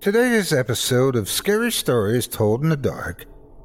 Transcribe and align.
Today's 0.00 0.52
episode 0.52 1.16
of 1.16 1.28
Scary 1.28 1.72
Stories 1.72 2.28
Told 2.28 2.62
in 2.62 2.68
the 2.68 2.76
Dark 2.76 3.24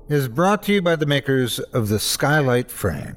is 0.10 0.28
brought 0.28 0.64
to 0.64 0.74
you 0.74 0.82
by 0.82 0.96
the 0.96 1.06
makers 1.06 1.60
of 1.60 1.88
the 1.88 2.00
Skylight 2.00 2.72
Frame, 2.72 3.16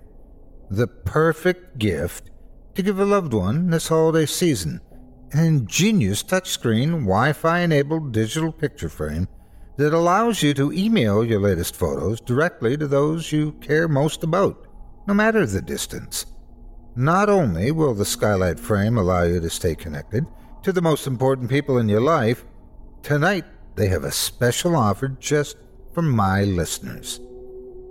the 0.69 0.87
perfect 0.87 1.79
gift 1.79 2.31
to 2.75 2.83
give 2.83 2.99
a 2.99 3.05
loved 3.05 3.33
one 3.33 3.71
this 3.71 3.89
holiday 3.89 4.27
season. 4.27 4.81
An 5.33 5.45
ingenious 5.45 6.23
touchscreen, 6.23 6.91
Wi 6.91 7.33
Fi 7.33 7.61
enabled 7.61 8.13
digital 8.13 8.53
picture 8.53 8.91
frame 8.91 9.27
that 9.79 9.95
allows 9.95 10.43
you 10.43 10.53
to 10.55 10.73
email 10.73 11.25
your 11.25 11.41
latest 11.41 11.77
photos 11.77 12.21
directly 12.21 12.77
to 12.77 12.87
those 12.87 13.33
you 13.33 13.53
care 13.53 13.89
most 13.89 14.23
about, 14.23 14.67
no 15.07 15.15
matter 15.15 15.47
the 15.47 15.63
distance. 15.63 16.27
Not 16.95 17.31
only 17.31 17.71
will 17.71 17.95
the 17.95 18.05
Skylight 18.05 18.61
Frame 18.61 18.99
allow 18.99 19.23
you 19.23 19.41
to 19.41 19.51
stay 19.51 19.75
connected 19.75 20.27
to 20.63 20.73
the 20.73 20.83
most 20.83 21.07
important 21.07 21.49
people 21.49 21.79
in 21.79 21.89
your 21.89 22.03
life, 22.03 22.45
tonight 23.05 23.45
they 23.77 23.89
have 23.89 24.03
a 24.03 24.11
special 24.11 24.75
offer 24.75 25.09
just 25.09 25.57
for 25.93 26.03
my 26.03 26.45
listeners. 26.45 27.21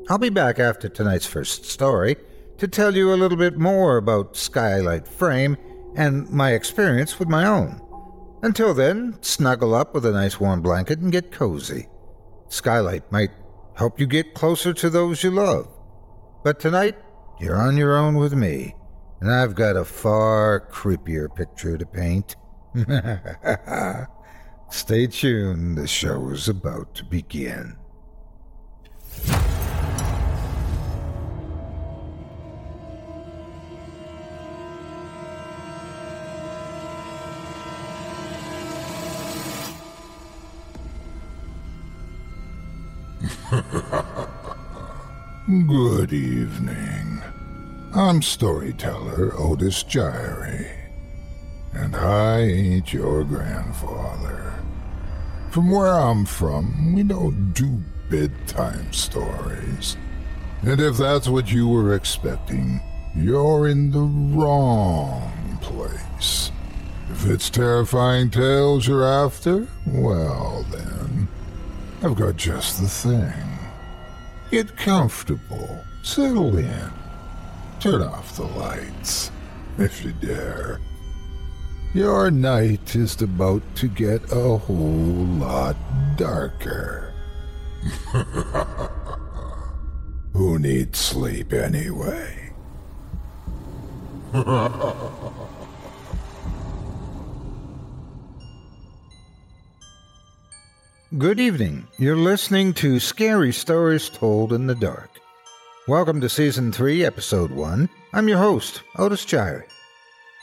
I'll 0.10 0.18
be 0.18 0.30
back 0.30 0.60
after 0.60 0.90
tonight's 0.90 1.28
first 1.28 1.66
story 1.66 2.18
to 2.58 2.68
tell 2.68 2.96
you 2.96 3.14
a 3.14 3.16
little 3.16 3.38
bit 3.38 3.58
more 3.58 3.98
about 3.98 4.36
Skylight 4.36 5.08
Frame 5.08 5.56
and 5.96 6.30
my 6.30 6.54
experience 6.54 7.20
with 7.20 7.30
my 7.30 7.46
own. 7.46 7.80
Until 8.42 8.74
then, 8.74 9.18
snuggle 9.22 9.76
up 9.76 9.94
with 9.94 10.06
a 10.06 10.12
nice 10.12 10.40
warm 10.40 10.62
blanket 10.62 11.00
and 11.00 11.12
get 11.12 11.32
cozy. 11.32 11.88
Skylight 12.50 13.10
might 13.12 13.32
help 13.76 14.00
you 14.00 14.08
get 14.08 14.34
closer 14.34 14.74
to 14.74 14.90
those 14.90 15.24
you 15.24 15.32
love. 15.32 15.68
But 16.44 16.60
tonight, 16.60 16.98
you're 17.40 17.62
on 17.62 17.78
your 17.78 17.96
own 17.96 18.16
with 18.16 18.34
me, 18.34 18.76
and 19.22 19.32
I've 19.32 19.56
got 19.56 19.78
a 19.78 19.86
far 19.86 20.68
creepier 20.72 21.34
picture 21.34 21.78
to 21.78 21.86
paint. 21.86 22.36
Stay 24.74 25.06
tuned, 25.06 25.78
the 25.78 25.86
show 25.86 26.30
is 26.30 26.50
about 26.50 26.96
to 26.96 27.06
begin. 27.06 27.76
Good 45.68 46.12
evening. 46.12 47.22
I'm 47.94 48.24
storyteller 48.24 49.34
Otis 49.38 49.84
Jiry, 49.84 50.68
and 51.74 51.96
I 51.96 52.42
ain't 52.42 52.92
your 52.92 53.24
grandfather. 53.24 54.43
From 55.54 55.70
where 55.70 55.94
I'm 55.94 56.26
from, 56.26 56.96
we 56.96 57.04
don't 57.04 57.54
do 57.54 57.80
bedtime 58.10 58.92
stories. 58.92 59.98
And 60.64 60.82
if 60.82 60.98
that's 60.98 61.28
what 61.28 61.52
you 61.52 61.68
were 61.68 61.94
expecting, 61.94 62.82
you're 63.16 63.68
in 63.68 63.92
the 63.92 64.00
wrong 64.36 65.60
place. 65.62 66.52
If 67.12 67.30
it's 67.30 67.52
terrifying 67.52 68.32
tales 68.32 68.88
you're 68.88 69.06
after, 69.06 69.68
well 69.86 70.66
then, 70.72 71.28
I've 72.02 72.16
got 72.16 72.36
just 72.36 72.82
the 72.82 72.88
thing. 72.88 73.60
Get 74.50 74.76
comfortable. 74.76 75.86
Settle 76.02 76.58
in. 76.58 76.92
Turn 77.80 78.02
off 78.02 78.36
the 78.38 78.46
lights, 78.46 79.30
if 79.78 80.04
you 80.04 80.14
dare. 80.14 80.80
Your 81.94 82.32
night 82.32 82.96
is 82.96 83.22
about 83.22 83.62
to 83.76 83.88
get 83.88 84.32
a 84.32 84.58
whole 84.58 85.28
lot 85.38 85.76
darker. 86.18 87.14
Who 90.34 90.58
needs 90.58 90.98
sleep 90.98 91.54
anyway? 91.54 92.52
Good 101.20 101.40
evening. 101.40 101.86
You're 102.00 102.18
listening 102.18 102.74
to 102.74 103.00
Scary 103.00 103.54
Stories 103.54 104.10
Told 104.10 104.52
in 104.52 104.66
the 104.66 104.74
Dark. 104.74 105.12
Welcome 105.88 106.22
to 106.22 106.30
Season 106.30 106.72
3, 106.72 107.06
Episode 107.06 107.52
1. 107.52 107.88
I'm 108.14 108.28
your 108.28 108.40
host, 108.40 108.82
Otis 108.98 109.24
Jiry. 109.28 109.66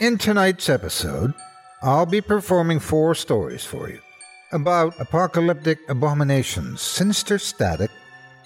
In 0.00 0.16
tonight's 0.16 0.70
episode, 0.70 1.34
I'll 1.82 2.06
be 2.06 2.22
performing 2.22 2.80
four 2.80 3.14
stories 3.14 3.66
for 3.66 3.90
you 3.90 4.00
about 4.50 4.98
apocalyptic 4.98 5.78
abominations, 5.90 6.80
sinister 6.80 7.38
static, 7.38 7.90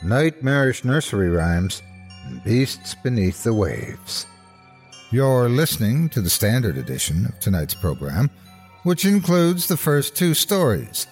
nightmarish 0.03 0.85
nursery 0.85 1.29
rhymes, 1.29 1.81
and 2.27 2.43
beasts 2.43 2.97
beneath 3.05 3.45
the 3.45 3.55
waves. 3.55 4.27
You're 5.13 5.49
listening 5.49 6.09
to 6.09 6.21
the 6.21 6.29
standard 6.29 6.77
edition 6.77 7.25
of 7.27 7.39
tonight's 7.39 7.77
program, 7.77 8.31
which 8.83 9.05
includes 9.05 9.69
the 9.69 9.77
first 9.77 10.17
two 10.17 10.35
stories. 10.35 11.07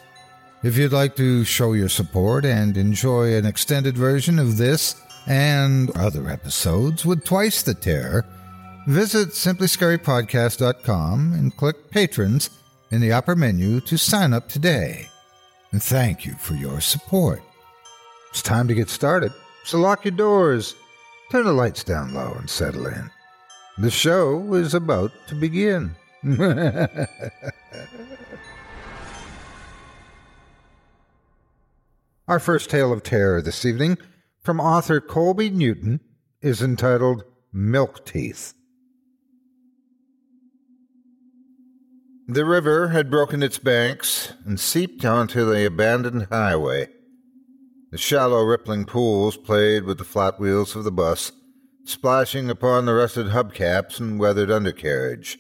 If 0.65 0.77
you'd 0.77 0.93
like 0.93 1.15
to 1.17 1.45
show 1.45 1.73
your 1.73 1.89
support 1.89 2.45
and 2.45 2.77
enjoy 2.77 3.37
an 3.37 3.47
extended 3.47 3.97
version 3.97 4.41
of 4.41 4.57
this 4.57 5.01
and 5.29 5.97
other 5.97 6.29
episodes 6.29 7.07
with 7.07 7.25
twice 7.25 7.63
the 7.63 7.75
terror, 7.75 8.27
Visit 8.87 9.29
simplyscarypodcast.com 9.29 11.35
and 11.35 11.57
click 11.57 11.89
Patrons 11.91 12.51
in 12.91 13.01
the 13.01 13.13
upper 13.13 13.37
menu 13.37 13.81
to 13.83 13.97
sign 13.97 14.33
up 14.33 14.49
today. 14.49 15.07
And 15.71 15.81
thank 15.81 16.27
you 16.27 16.35
for 16.35 16.55
your 16.55 16.81
support. 16.81 17.41
It's 18.31 18.43
time 18.43 18.67
to 18.67 18.75
get 18.75 18.89
started, 18.89 19.33
so 19.65 19.79
lock 19.79 20.05
your 20.05 20.11
doors, 20.13 20.75
turn 21.31 21.45
the 21.45 21.53
lights 21.53 21.85
down 21.85 22.13
low, 22.13 22.35
and 22.37 22.51
settle 22.51 22.89
in. 22.89 23.09
The 23.79 23.91
show 23.91 24.55
is 24.55 24.75
about 24.75 25.13
to 25.29 25.37
begin. 25.37 25.95
Our 32.27 32.41
first 32.41 32.69
tale 32.69 32.93
of 32.93 33.05
terror 33.05 33.41
this 33.43 33.65
evening 33.65 33.99
from 34.43 34.59
author 34.59 35.01
Colby 35.01 35.51
Newton 35.51 36.01
is 36.41 36.63
entitled 36.63 37.23
Milk 37.53 38.05
Teeth. 38.05 38.55
The 42.33 42.47
river 42.47 42.89
had 42.89 43.11
broken 43.11 43.43
its 43.43 43.59
banks 43.59 44.33
and 44.47 44.59
seeped 44.59 45.05
onto 45.05 45.45
the 45.45 45.67
abandoned 45.67 46.29
highway. 46.31 46.89
The 47.91 47.99
shallow, 47.99 48.43
rippling 48.43 48.87
pools 48.87 49.37
played 49.37 49.85
with 49.85 49.99
the 49.99 50.05
flat 50.05 50.41
wheels 50.41 50.75
of 50.75 50.85
the 50.85 50.91
bus, 50.91 51.33
splashing 51.85 52.49
upon 52.49 52.87
the 52.87 52.95
rusted 52.95 53.27
hubcaps 53.27 54.01
and 54.01 54.19
weathered 54.19 54.51
undercarriage. 54.51 55.37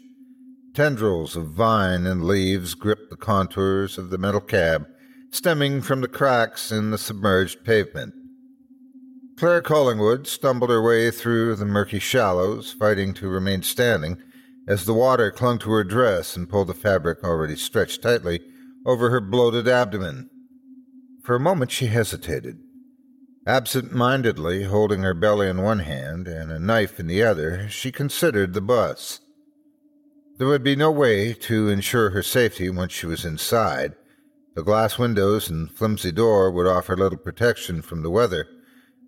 Tendrils 0.74 1.34
of 1.34 1.52
vine 1.52 2.06
and 2.06 2.26
leaves 2.26 2.74
gripped 2.74 3.08
the 3.08 3.16
contours 3.16 3.96
of 3.96 4.10
the 4.10 4.18
metal 4.18 4.42
cab, 4.42 4.86
stemming 5.30 5.80
from 5.80 6.02
the 6.02 6.08
cracks 6.08 6.70
in 6.70 6.90
the 6.90 6.98
submerged 6.98 7.64
pavement. 7.64 8.12
Claire 9.38 9.62
Collingwood 9.62 10.26
stumbled 10.26 10.68
her 10.68 10.82
way 10.82 11.10
through 11.10 11.56
the 11.56 11.64
murky 11.64 11.98
shallows, 11.98 12.70
fighting 12.70 13.14
to 13.14 13.28
remain 13.28 13.62
standing 13.62 14.18
as 14.66 14.84
the 14.84 14.94
water 14.94 15.30
clung 15.30 15.58
to 15.58 15.70
her 15.70 15.84
dress 15.84 16.36
and 16.36 16.48
pulled 16.48 16.68
the 16.68 16.74
fabric 16.74 17.24
already 17.24 17.56
stretched 17.56 18.02
tightly 18.02 18.40
over 18.86 19.10
her 19.10 19.20
bloated 19.20 19.68
abdomen. 19.68 20.30
For 21.22 21.34
a 21.34 21.40
moment 21.40 21.70
she 21.70 21.86
hesitated. 21.86 22.58
Absent 23.46 23.92
mindedly 23.92 24.64
holding 24.64 25.02
her 25.02 25.14
belly 25.14 25.48
in 25.48 25.62
one 25.62 25.80
hand 25.80 26.28
and 26.28 26.52
a 26.52 26.60
knife 26.60 27.00
in 27.00 27.08
the 27.08 27.22
other, 27.22 27.68
she 27.68 27.90
considered 27.90 28.52
the 28.52 28.60
bus. 28.60 29.20
There 30.38 30.46
would 30.46 30.62
be 30.62 30.76
no 30.76 30.90
way 30.90 31.34
to 31.34 31.68
ensure 31.68 32.10
her 32.10 32.22
safety 32.22 32.70
once 32.70 32.92
she 32.92 33.06
was 33.06 33.24
inside. 33.24 33.94
The 34.54 34.62
glass 34.62 34.98
windows 34.98 35.48
and 35.48 35.70
flimsy 35.70 36.12
door 36.12 36.50
would 36.50 36.66
offer 36.66 36.96
little 36.96 37.18
protection 37.18 37.82
from 37.82 38.02
the 38.02 38.10
weather, 38.10 38.46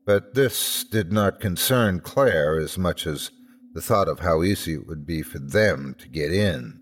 but 0.05 0.35
this 0.35 0.85
did 0.85 1.13
not 1.13 1.41
concern 1.41 2.01
Claire 2.01 2.59
as 2.59 2.77
much 2.77 3.07
as 3.07 3.31
the 3.75 3.83
thought 3.83 4.09
of 4.09 4.21
how 4.21 4.43
easy 4.43 4.75
it 4.75 4.87
would 4.87 5.05
be 5.05 5.21
for 5.21 5.39
them 5.39 5.95
to 5.99 6.09
get 6.09 6.33
in. 6.33 6.81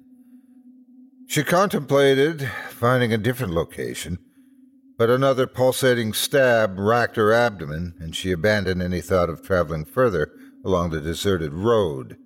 She 1.26 1.42
contemplated 1.42 2.48
finding 2.68 3.12
a 3.12 3.18
different 3.18 3.54
location, 3.54 4.18
but 4.98 5.08
another 5.08 5.46
pulsating 5.46 6.12
stab 6.12 6.78
racked 6.78 7.16
her 7.16 7.32
abdomen, 7.32 7.94
and 7.98 8.14
she 8.14 8.30
abandoned 8.30 8.82
any 8.82 9.00
thought 9.00 9.30
of 9.30 9.42
traveling 9.42 9.86
further 9.86 10.30
along 10.64 10.90
the 10.90 11.00
deserted 11.00 11.54
road. 11.54 12.18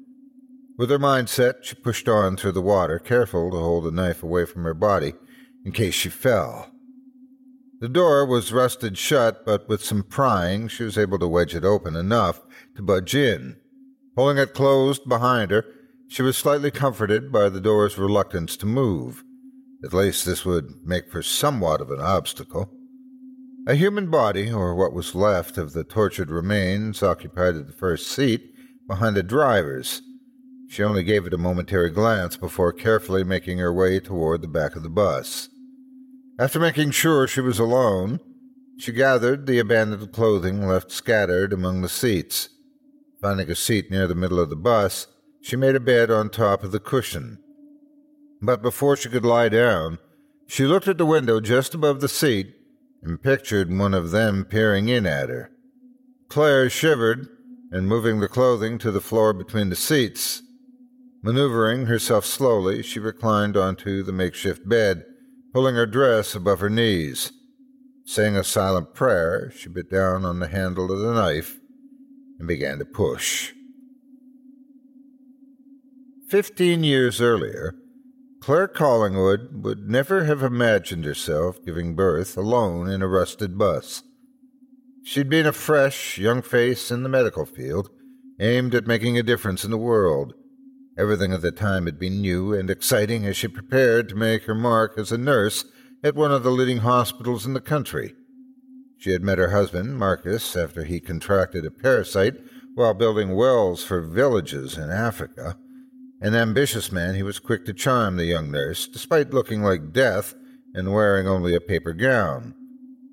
With 0.76 0.90
her 0.90 0.98
mind 0.98 1.28
set, 1.28 1.64
she 1.64 1.76
pushed 1.76 2.08
on 2.08 2.36
through 2.36 2.52
the 2.52 2.60
water, 2.60 2.98
careful 2.98 3.50
to 3.52 3.56
hold 3.56 3.84
the 3.84 3.90
knife 3.92 4.22
away 4.22 4.44
from 4.44 4.64
her 4.64 4.74
body 4.74 5.14
in 5.64 5.72
case 5.72 5.94
she 5.94 6.08
fell. 6.08 6.70
The 7.78 7.88
door 7.88 8.26
was 8.26 8.52
rusted 8.52 8.98
shut, 8.98 9.44
but 9.46 9.68
with 9.68 9.84
some 9.84 10.02
prying, 10.02 10.68
she 10.68 10.82
was 10.82 10.98
able 10.98 11.18
to 11.18 11.28
wedge 11.28 11.54
it 11.54 11.64
open 11.64 11.94
enough 11.94 12.40
to 12.74 12.82
budge 12.82 13.14
in. 13.14 13.56
Pulling 14.16 14.38
it 14.38 14.54
closed 14.54 15.06
behind 15.06 15.50
her, 15.50 15.66
she 16.08 16.22
was 16.22 16.38
slightly 16.38 16.70
comforted 16.70 17.30
by 17.30 17.50
the 17.50 17.60
door's 17.60 17.98
reluctance 17.98 18.56
to 18.56 18.66
move. 18.66 19.22
At 19.84 19.92
least 19.92 20.24
this 20.24 20.44
would 20.44 20.72
make 20.82 21.12
for 21.12 21.22
somewhat 21.22 21.82
of 21.82 21.90
an 21.90 22.00
obstacle. 22.00 22.72
A 23.68 23.74
human 23.74 24.10
body, 24.10 24.50
or 24.50 24.74
what 24.74 24.94
was 24.94 25.14
left 25.14 25.58
of 25.58 25.74
the 25.74 25.84
tortured 25.84 26.30
remains, 26.30 27.02
occupied 27.02 27.56
the 27.56 27.72
first 27.72 28.08
seat 28.08 28.54
behind 28.88 29.16
the 29.16 29.22
driver's. 29.22 30.00
She 30.68 30.82
only 30.82 31.02
gave 31.02 31.26
it 31.26 31.34
a 31.34 31.38
momentary 31.38 31.90
glance 31.90 32.38
before 32.38 32.72
carefully 32.72 33.22
making 33.22 33.58
her 33.58 33.72
way 33.72 34.00
toward 34.00 34.40
the 34.40 34.48
back 34.48 34.76
of 34.76 34.82
the 34.82 34.88
bus. 34.88 35.50
After 36.38 36.58
making 36.58 36.92
sure 36.92 37.26
she 37.26 37.40
was 37.40 37.58
alone, 37.58 38.20
she 38.78 38.92
gathered 38.92 39.46
the 39.46 39.58
abandoned 39.58 40.12
clothing 40.12 40.66
left 40.66 40.90
scattered 40.90 41.52
among 41.52 41.82
the 41.82 41.88
seats. 41.88 42.48
Finding 43.20 43.50
a 43.50 43.54
seat 43.54 43.90
near 43.90 44.06
the 44.06 44.14
middle 44.14 44.38
of 44.38 44.50
the 44.50 44.56
bus, 44.56 45.06
she 45.40 45.56
made 45.56 45.74
a 45.74 45.80
bed 45.80 46.10
on 46.10 46.28
top 46.28 46.62
of 46.62 46.72
the 46.72 46.80
cushion. 46.80 47.38
But 48.42 48.62
before 48.62 48.96
she 48.96 49.08
could 49.08 49.24
lie 49.24 49.48
down, 49.48 49.98
she 50.46 50.64
looked 50.64 50.86
at 50.86 50.98
the 50.98 51.06
window 51.06 51.40
just 51.40 51.74
above 51.74 52.00
the 52.00 52.08
seat 52.08 52.54
and 53.02 53.22
pictured 53.22 53.76
one 53.76 53.94
of 53.94 54.10
them 54.10 54.44
peering 54.44 54.88
in 54.88 55.06
at 55.06 55.28
her. 55.28 55.50
Claire 56.28 56.68
shivered, 56.68 57.28
and 57.70 57.88
moving 57.88 58.20
the 58.20 58.28
clothing 58.28 58.78
to 58.78 58.90
the 58.90 59.00
floor 59.00 59.32
between 59.32 59.70
the 59.70 59.76
seats. 59.76 60.42
Maneuvering 61.22 61.86
herself 61.86 62.24
slowly, 62.24 62.82
she 62.82 63.00
reclined 63.00 63.56
onto 63.56 64.02
the 64.02 64.12
makeshift 64.12 64.68
bed, 64.68 65.04
pulling 65.52 65.74
her 65.74 65.86
dress 65.86 66.34
above 66.34 66.60
her 66.60 66.70
knees. 66.70 67.32
Saying 68.04 68.36
a 68.36 68.44
silent 68.44 68.94
prayer, 68.94 69.50
she 69.56 69.68
bit 69.68 69.90
down 69.90 70.24
on 70.24 70.38
the 70.38 70.48
handle 70.48 70.92
of 70.92 71.00
the 71.00 71.12
knife 71.12 71.58
and 72.38 72.48
began 72.48 72.78
to 72.78 72.84
push. 72.84 73.52
Fifteen 76.28 76.82
years 76.82 77.20
earlier, 77.20 77.74
Claire 78.40 78.68
Collingwood 78.68 79.64
would 79.64 79.88
never 79.88 80.24
have 80.24 80.42
imagined 80.42 81.04
herself 81.04 81.64
giving 81.64 81.94
birth 81.94 82.36
alone 82.36 82.88
in 82.88 83.02
a 83.02 83.08
rusted 83.08 83.56
bus. 83.56 84.02
She'd 85.02 85.28
been 85.28 85.46
a 85.46 85.52
fresh, 85.52 86.18
young 86.18 86.42
face 86.42 86.90
in 86.90 87.02
the 87.02 87.08
medical 87.08 87.46
field, 87.46 87.90
aimed 88.40 88.74
at 88.74 88.86
making 88.86 89.16
a 89.16 89.22
difference 89.22 89.64
in 89.64 89.70
the 89.70 89.78
world. 89.78 90.34
Everything 90.98 91.32
at 91.32 91.42
the 91.42 91.52
time 91.52 91.86
had 91.86 91.98
been 91.98 92.20
new 92.20 92.52
and 92.52 92.70
exciting 92.70 93.24
as 93.24 93.36
she 93.36 93.48
prepared 93.48 94.08
to 94.08 94.14
make 94.14 94.44
her 94.44 94.54
mark 94.54 94.98
as 94.98 95.12
a 95.12 95.18
nurse 95.18 95.64
at 96.02 96.14
one 96.14 96.32
of 96.32 96.42
the 96.42 96.50
leading 96.50 96.78
hospitals 96.78 97.46
in 97.46 97.52
the 97.52 97.60
country. 97.60 98.14
She 99.06 99.12
had 99.12 99.22
met 99.22 99.38
her 99.38 99.52
husband, 99.52 99.96
Marcus, 99.96 100.56
after 100.56 100.82
he 100.82 100.98
contracted 100.98 101.64
a 101.64 101.70
parasite 101.70 102.34
while 102.74 102.92
building 102.92 103.36
wells 103.36 103.84
for 103.84 104.00
villages 104.00 104.76
in 104.76 104.90
Africa. 104.90 105.56
An 106.20 106.34
ambitious 106.34 106.90
man, 106.90 107.14
he 107.14 107.22
was 107.22 107.38
quick 107.38 107.64
to 107.66 107.72
charm 107.72 108.16
the 108.16 108.24
young 108.24 108.50
nurse, 108.50 108.88
despite 108.88 109.32
looking 109.32 109.62
like 109.62 109.92
death 109.92 110.34
and 110.74 110.92
wearing 110.92 111.28
only 111.28 111.54
a 111.54 111.60
paper 111.60 111.92
gown. 111.92 112.56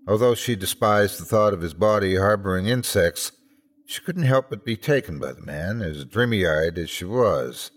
Although 0.07 0.33
she 0.33 0.55
despised 0.55 1.19
the 1.19 1.25
thought 1.25 1.53
of 1.53 1.61
his 1.61 1.75
body 1.75 2.15
harboring 2.15 2.65
insects, 2.65 3.31
she 3.85 4.01
couldn't 4.01 4.23
help 4.23 4.49
but 4.49 4.65
be 4.65 4.75
taken 4.75 5.19
by 5.19 5.33
the 5.33 5.45
man, 5.45 5.83
as 5.83 6.05
dreamy 6.05 6.43
eyed 6.47 6.79
as 6.79 6.89
she 6.89 7.05
was. 7.05 7.69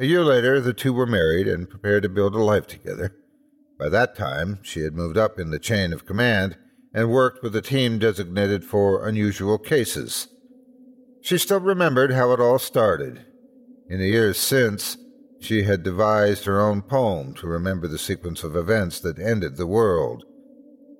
A 0.00 0.06
year 0.06 0.24
later, 0.24 0.60
the 0.60 0.74
two 0.74 0.92
were 0.92 1.06
married 1.06 1.46
and 1.46 1.70
prepared 1.70 2.02
to 2.02 2.08
build 2.08 2.34
a 2.34 2.42
life 2.42 2.66
together. 2.66 3.14
By 3.78 3.90
that 3.90 4.16
time, 4.16 4.58
she 4.62 4.80
had 4.80 4.96
moved 4.96 5.16
up 5.16 5.38
in 5.38 5.50
the 5.50 5.60
chain 5.60 5.92
of 5.92 6.04
command 6.04 6.56
and 6.98 7.12
worked 7.12 7.44
with 7.44 7.54
a 7.54 7.62
team 7.62 7.96
designated 8.00 8.64
for 8.64 9.06
unusual 9.06 9.56
cases. 9.56 10.26
She 11.20 11.38
still 11.38 11.60
remembered 11.60 12.10
how 12.10 12.32
it 12.32 12.40
all 12.40 12.58
started. 12.58 13.24
In 13.88 14.00
the 14.00 14.08
years 14.08 14.36
since, 14.36 14.96
she 15.38 15.62
had 15.62 15.84
devised 15.84 16.44
her 16.44 16.60
own 16.60 16.82
poem 16.82 17.34
to 17.34 17.46
remember 17.46 17.86
the 17.86 17.98
sequence 17.98 18.42
of 18.42 18.56
events 18.56 18.98
that 19.02 19.20
ended 19.20 19.56
the 19.56 19.66
world. 19.66 20.24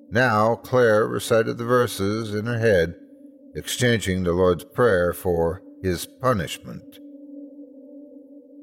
Now, 0.08 0.54
Claire 0.54 1.04
recited 1.08 1.58
the 1.58 1.64
verses 1.64 2.32
in 2.32 2.46
her 2.46 2.60
head, 2.60 2.94
exchanging 3.56 4.22
the 4.22 4.32
Lord's 4.32 4.62
Prayer 4.62 5.12
for 5.12 5.62
his 5.82 6.06
punishment. 6.06 7.00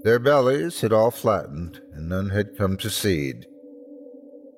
Their 0.03 0.19
bellies 0.19 0.79
had 0.79 0.93
all 0.93 1.11
flattened, 1.11 1.81
and 1.91 2.07
none 2.07 2.29
had 2.29 2.57
come 2.57 2.77
to 2.77 2.89
seed. 2.89 3.45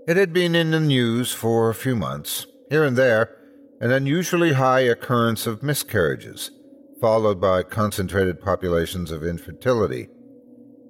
It 0.07 0.15
had 0.15 0.31
been 0.31 0.53
in 0.53 0.69
the 0.69 0.79
news 0.79 1.31
for 1.31 1.71
a 1.71 1.75
few 1.75 1.95
months, 1.95 2.45
here 2.69 2.83
and 2.83 2.97
there, 2.97 3.35
an 3.79 3.91
unusually 3.91 4.53
high 4.53 4.81
occurrence 4.81 5.45
of 5.45 5.63
miscarriages, 5.63 6.51
followed 6.99 7.39
by 7.39 7.63
concentrated 7.63 8.41
populations 8.41 9.11
of 9.11 9.23
infertility. 9.23 10.07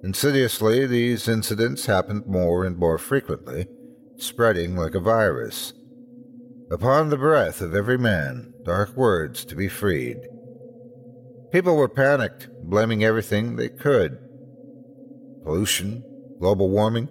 Insidiously, 0.02 0.86
these 0.86 1.28
incidents 1.28 1.86
happened 1.86 2.26
more 2.26 2.64
and 2.64 2.76
more 2.76 2.98
frequently, 2.98 3.66
spreading 4.16 4.76
like 4.76 4.94
a 4.94 5.00
virus. 5.00 5.72
Upon 6.70 7.10
the 7.10 7.16
breath 7.16 7.60
of 7.60 7.74
every 7.74 7.98
man, 7.98 8.52
dark 8.64 8.96
words 8.96 9.44
to 9.46 9.56
be 9.56 9.68
freed. 9.68 10.18
People 11.50 11.76
were 11.76 11.88
panicked, 11.88 12.48
blaming 12.62 13.02
everything 13.02 13.56
they 13.56 13.68
could 13.68 14.18
pollution, 15.48 16.04
global 16.38 16.68
warming, 16.68 17.08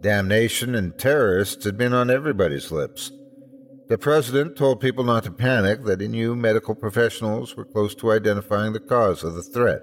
damnation, 0.00 0.76
and 0.76 0.96
terrorists 0.96 1.64
had 1.64 1.76
been 1.76 1.92
on 1.92 2.10
everybody's 2.10 2.70
lips. 2.70 3.10
The 3.92 3.98
president 3.98 4.56
told 4.56 4.80
people 4.80 5.04
not 5.04 5.24
to 5.24 5.30
panic, 5.30 5.84
that 5.84 6.00
he 6.00 6.08
knew 6.08 6.34
medical 6.34 6.74
professionals 6.74 7.54
were 7.54 7.66
close 7.66 7.94
to 7.96 8.10
identifying 8.10 8.72
the 8.72 8.80
cause 8.80 9.22
of 9.22 9.34
the 9.34 9.42
threat. 9.42 9.82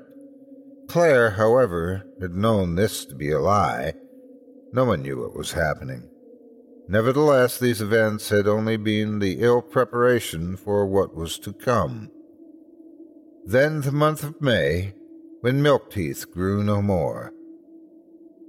Claire, 0.88 1.30
however, 1.30 2.08
had 2.20 2.32
known 2.32 2.74
this 2.74 3.06
to 3.06 3.14
be 3.14 3.30
a 3.30 3.38
lie. 3.38 3.94
No 4.74 4.86
one 4.86 5.04
knew 5.04 5.22
what 5.22 5.38
was 5.38 5.52
happening. 5.52 6.10
Nevertheless, 6.88 7.60
these 7.60 7.82
events 7.82 8.30
had 8.30 8.48
only 8.48 8.78
been 8.78 9.20
the 9.20 9.42
ill 9.42 9.62
preparation 9.62 10.58
for 10.58 10.88
what 10.88 11.16
was 11.16 11.38
to 11.38 11.54
come. 11.54 12.10
Then 13.46 13.82
the 13.82 13.92
month 13.92 14.24
of 14.24 14.42
May, 14.42 14.96
when 15.42 15.62
milk 15.62 15.92
teeth 15.92 16.32
grew 16.32 16.64
no 16.64 16.82
more. 16.82 17.32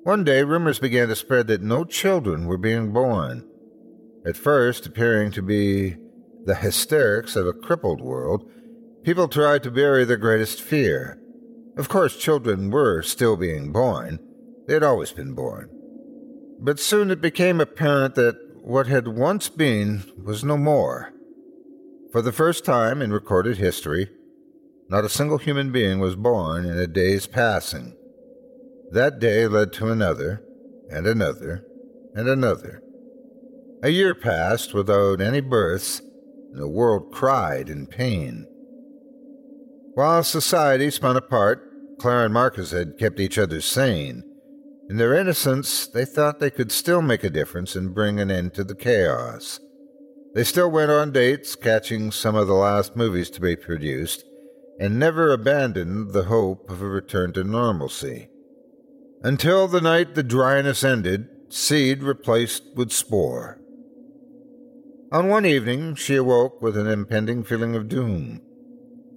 One 0.05 0.25
day, 0.25 0.43
rumors 0.43 0.79
began 0.79 1.09
to 1.09 1.17
spread 1.17 1.49
that 1.49 1.61
no 1.61 1.85
children 1.85 2.47
were 2.47 2.57
being 2.57 2.95
born. 2.95 3.47
At 4.25 4.37
first, 4.37 4.87
appearing 4.87 5.33
to 5.33 5.43
be 5.43 5.97
the 6.45 6.55
hysterics 6.55 7.37
of 7.37 7.47
a 7.47 7.53
crippled 7.53 8.01
world, 8.01 8.51
people 9.03 9.29
tried 9.29 9.63
to 9.63 9.71
bury 9.71 10.05
their 10.05 10.17
greatest 10.17 10.61
fear. 10.61 11.19
Of 11.77 11.89
course, 11.89 12.17
children 12.17 12.71
were 12.71 13.03
still 13.03 13.37
being 13.37 13.73
born. 13.73 14.19
They 14.67 14.75
had 14.75 14.83
always 14.83 15.13
been 15.13 15.35
born. 15.35 15.71
But 16.61 16.79
soon 16.79 17.11
it 17.11 17.23
became 17.23 17.61
apparent 17.61 18.15
that 18.17 18.37
what 18.63 18.87
had 18.87 19.09
once 19.09 19.49
been 19.49 20.05
was 20.23 20.45
no 20.45 20.59
more. 20.59 21.13
For 22.13 22.21
the 22.21 22.33
first 22.33 22.65
time 22.65 23.01
in 23.01 23.13
recorded 23.13 23.57
history, 23.57 24.11
not 24.89 25.05
a 25.05 25.09
single 25.09 25.39
human 25.39 25.73
being 25.73 26.01
was 26.01 26.17
born 26.17 26.67
in 26.67 26.77
a 26.77 26.87
day's 26.87 27.27
passing. 27.27 27.97
That 28.91 29.21
day 29.21 29.47
led 29.47 29.73
to 29.75 29.91
another, 29.91 30.43
and 30.91 31.07
another, 31.07 31.65
and 32.15 32.29
another. 32.29 32.83
A 33.83 33.89
year 33.89 34.15
passed 34.15 34.75
without 34.75 35.23
any 35.23 35.41
births, 35.41 36.01
and 36.53 36.61
the 36.61 36.69
world 36.69 37.13
cried 37.13 37.71
in 37.71 37.87
pain. 37.87 38.47
While 39.95 40.23
society 40.23 40.91
spun 40.91 41.17
apart, 41.17 41.67
Clara 41.99 42.27
and 42.27 42.35
Marcus 42.35 42.73
had 42.73 42.99
kept 42.99 43.21
each 43.21 43.39
other 43.39 43.61
sane. 43.61 44.23
In 44.91 44.97
their 44.97 45.15
innocence, 45.15 45.87
they 45.87 46.05
thought 46.05 46.41
they 46.41 46.51
could 46.51 46.73
still 46.73 47.01
make 47.01 47.25
a 47.25 47.31
difference 47.31 47.75
and 47.75 47.95
bring 47.95 48.21
an 48.21 48.31
end 48.31 48.53
to 48.55 48.65
the 48.65 48.75
chaos. 48.75 49.61
They 50.35 50.45
still 50.45 50.71
went 50.71 50.91
on 50.91 51.13
dates, 51.13 51.55
catching 51.57 52.11
some 52.11 52.37
of 52.37 52.49
the 52.49 52.55
last 52.55 52.97
movies 52.97 53.31
to 53.31 53.41
be 53.41 53.57
produced, 53.57 54.25
and 54.79 54.99
never 54.99 55.33
abandoned 55.33 56.13
the 56.13 56.25
hope 56.25 56.69
of 56.71 56.83
a 56.83 56.87
return 56.87 57.33
to 57.35 57.45
normalcy. 57.45 58.29
Until 59.23 59.69
the 59.69 59.81
night 59.81 60.15
the 60.15 60.23
dryness 60.23 60.85
ended, 60.85 61.29
seed 61.49 62.03
replaced 62.03 62.63
with 62.75 62.93
spore. 62.93 63.60
On 65.13 65.27
one 65.27 65.45
evening, 65.45 65.97
she 65.97 66.15
awoke 66.15 66.63
with 66.63 66.77
an 66.77 66.87
impending 66.87 67.43
feeling 67.43 67.75
of 67.75 67.89
doom. 67.89 68.41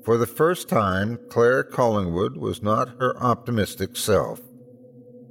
For 0.04 0.18
the 0.18 0.26
first 0.26 0.68
time, 0.68 1.20
Claire 1.30 1.64
Collingwood 1.64 2.36
was 2.36 2.64
not 2.64 2.98
her 3.00 3.16
optimistic 3.22 3.96
self. 3.96 4.42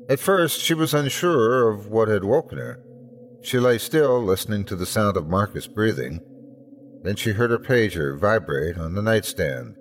At 0.08 0.20
first, 0.20 0.60
she 0.60 0.72
was 0.72 0.94
unsure 0.94 1.68
of 1.68 1.88
what 1.88 2.06
had 2.06 2.22
woken 2.22 2.58
her. 2.58 2.80
She 3.42 3.58
lay 3.58 3.78
still, 3.78 4.22
listening 4.22 4.64
to 4.66 4.76
the 4.76 4.86
sound 4.86 5.16
of 5.16 5.28
Marcus 5.28 5.66
breathing. 5.66 6.20
Then 7.02 7.16
she 7.16 7.32
heard 7.32 7.50
her 7.50 7.58
pager 7.58 8.16
vibrate 8.16 8.78
on 8.78 8.94
the 8.94 9.02
nightstand. 9.02 9.74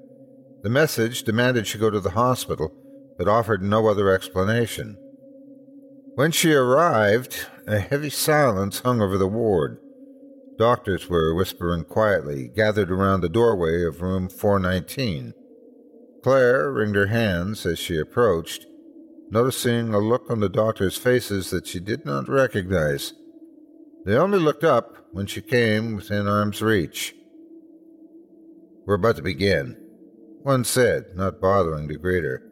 The 0.64 0.70
message 0.70 1.22
demanded 1.22 1.68
she 1.68 1.78
go 1.78 1.92
to 1.92 2.00
the 2.00 2.12
hospital, 2.12 2.74
but 3.20 3.28
offered 3.28 3.62
no 3.62 3.88
other 3.88 4.10
explanation. 4.10 4.98
When 6.16 6.32
she 6.32 6.54
arrived, 6.54 7.46
a 7.68 7.80
heavy 7.80 8.10
silence 8.10 8.80
hung 8.80 9.00
over 9.00 9.20
the 9.20 9.28
ward. 9.28 9.78
Doctors 10.62 11.10
were 11.10 11.34
whispering 11.34 11.86
quietly, 11.86 12.48
gathered 12.48 12.92
around 12.92 13.22
the 13.22 13.30
doorway 13.30 13.84
of 13.84 14.04
room 14.04 14.30
419. 14.30 15.34
Claire 16.22 16.72
wringed 16.72 16.96
her 16.96 17.08
hands 17.08 17.66
as 17.66 17.80
she 17.80 17.98
approached 17.98 18.68
noticing 19.32 19.92
a 19.92 19.98
look 19.98 20.30
on 20.30 20.40
the 20.40 20.48
doctors' 20.48 20.98
faces 20.98 21.50
that 21.50 21.66
she 21.66 21.80
did 21.80 22.06
not 22.06 22.30
recognize. 22.30 23.14
They 24.06 24.16
only 24.16 24.38
looked 24.38 24.64
up 24.64 25.08
when 25.12 25.26
she 25.26 25.42
came 25.42 25.96
within 25.96 26.28
arm's 26.28 26.62
reach. 26.62 27.16
We're 28.86 28.94
about 28.94 29.16
to 29.16 29.24
begin, 29.24 29.78
one 30.44 30.64
said, 30.64 31.16
not 31.16 31.42
bothering 31.42 31.88
to 31.88 31.98
greet 31.98 32.24
her. 32.24 32.44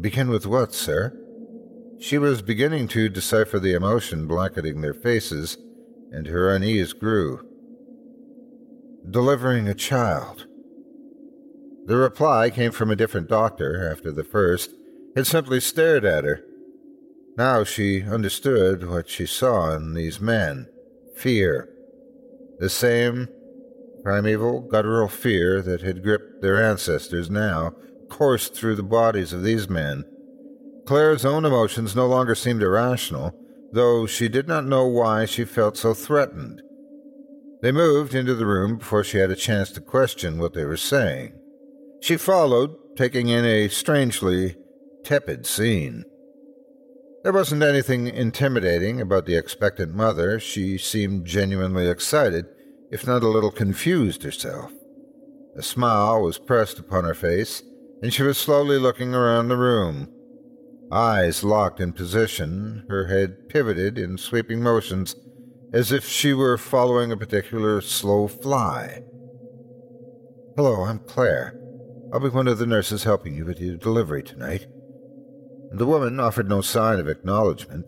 Begin 0.00 0.28
with 0.28 0.46
what, 0.46 0.72
sir? 0.72 1.18
She 1.98 2.16
was 2.16 2.42
beginning 2.42 2.86
to 2.88 3.08
decipher 3.08 3.58
the 3.58 3.74
emotion 3.74 4.28
blanketing 4.28 4.82
their 4.82 4.94
faces, 4.94 5.58
and 6.12 6.26
her 6.26 6.54
unease 6.54 6.92
grew. 6.92 7.40
Delivering 9.08 9.68
a 9.68 9.74
child. 9.74 10.46
The 11.86 11.96
reply 11.96 12.50
came 12.50 12.72
from 12.72 12.90
a 12.90 12.96
different 12.96 13.28
doctor 13.28 13.90
after 13.90 14.10
the 14.10 14.24
first, 14.24 14.70
had 15.14 15.26
simply 15.26 15.60
stared 15.60 16.04
at 16.04 16.24
her. 16.24 16.42
Now 17.36 17.64
she 17.64 18.02
understood 18.02 18.88
what 18.88 19.08
she 19.08 19.26
saw 19.26 19.74
in 19.74 19.94
these 19.94 20.20
men 20.20 20.68
fear. 21.16 21.68
The 22.58 22.70
same 22.70 23.28
primeval, 24.02 24.62
guttural 24.62 25.08
fear 25.08 25.60
that 25.62 25.82
had 25.82 26.02
gripped 26.02 26.40
their 26.42 26.62
ancestors 26.62 27.30
now 27.30 27.74
coursed 28.08 28.54
through 28.54 28.76
the 28.76 28.82
bodies 28.82 29.32
of 29.32 29.42
these 29.42 29.68
men. 29.68 30.04
Claire's 30.86 31.24
own 31.24 31.44
emotions 31.44 31.96
no 31.96 32.06
longer 32.06 32.34
seemed 32.34 32.62
irrational, 32.62 33.34
though 33.76 34.06
she 34.06 34.26
did 34.26 34.48
not 34.48 34.64
know 34.64 34.86
why 34.86 35.26
she 35.26 35.44
felt 35.44 35.76
so 35.76 35.92
threatened. 35.92 36.62
They 37.60 37.72
moved 37.72 38.14
into 38.14 38.34
the 38.34 38.46
room 38.46 38.78
before 38.78 39.04
she 39.04 39.18
had 39.18 39.30
a 39.30 39.36
chance 39.36 39.70
to 39.72 39.82
question 39.82 40.38
what 40.38 40.54
they 40.54 40.64
were 40.64 40.78
saying. 40.78 41.34
She 42.00 42.16
followed, 42.16 42.74
taking 42.96 43.28
in 43.28 43.44
a 43.44 43.68
strangely 43.68 44.56
tepid 45.04 45.44
scene. 45.44 46.04
There 47.22 47.34
wasn't 47.34 47.62
anything 47.62 48.06
intimidating 48.06 49.00
about 49.00 49.26
the 49.26 49.36
expectant 49.36 49.94
mother. 49.94 50.40
She 50.40 50.78
seemed 50.78 51.26
genuinely 51.26 51.86
excited, 51.88 52.46
if 52.90 53.06
not 53.06 53.22
a 53.22 53.28
little 53.28 53.50
confused 53.50 54.22
herself. 54.22 54.72
A 55.54 55.62
smile 55.62 56.22
was 56.22 56.38
pressed 56.38 56.78
upon 56.78 57.04
her 57.04 57.14
face, 57.14 57.62
and 58.02 58.14
she 58.14 58.22
was 58.22 58.38
slowly 58.38 58.78
looking 58.78 59.14
around 59.14 59.48
the 59.48 59.56
room. 59.58 60.08
Eyes 60.90 61.42
locked 61.42 61.80
in 61.80 61.92
position, 61.92 62.84
her 62.88 63.08
head 63.08 63.48
pivoted 63.48 63.98
in 63.98 64.16
sweeping 64.16 64.62
motions, 64.62 65.16
as 65.72 65.90
if 65.90 66.06
she 66.06 66.32
were 66.32 66.56
following 66.56 67.10
a 67.10 67.16
particular 67.16 67.80
slow 67.80 68.28
fly. 68.28 69.02
Hello, 70.54 70.84
I'm 70.84 71.00
Claire. 71.00 71.58
I'll 72.12 72.20
be 72.20 72.28
one 72.28 72.46
of 72.46 72.58
the 72.58 72.66
nurses 72.66 73.02
helping 73.02 73.34
you 73.34 73.44
with 73.44 73.60
your 73.60 73.76
delivery 73.76 74.22
tonight. 74.22 74.66
The 75.72 75.86
woman 75.86 76.20
offered 76.20 76.48
no 76.48 76.60
sign 76.60 77.00
of 77.00 77.08
acknowledgement. 77.08 77.84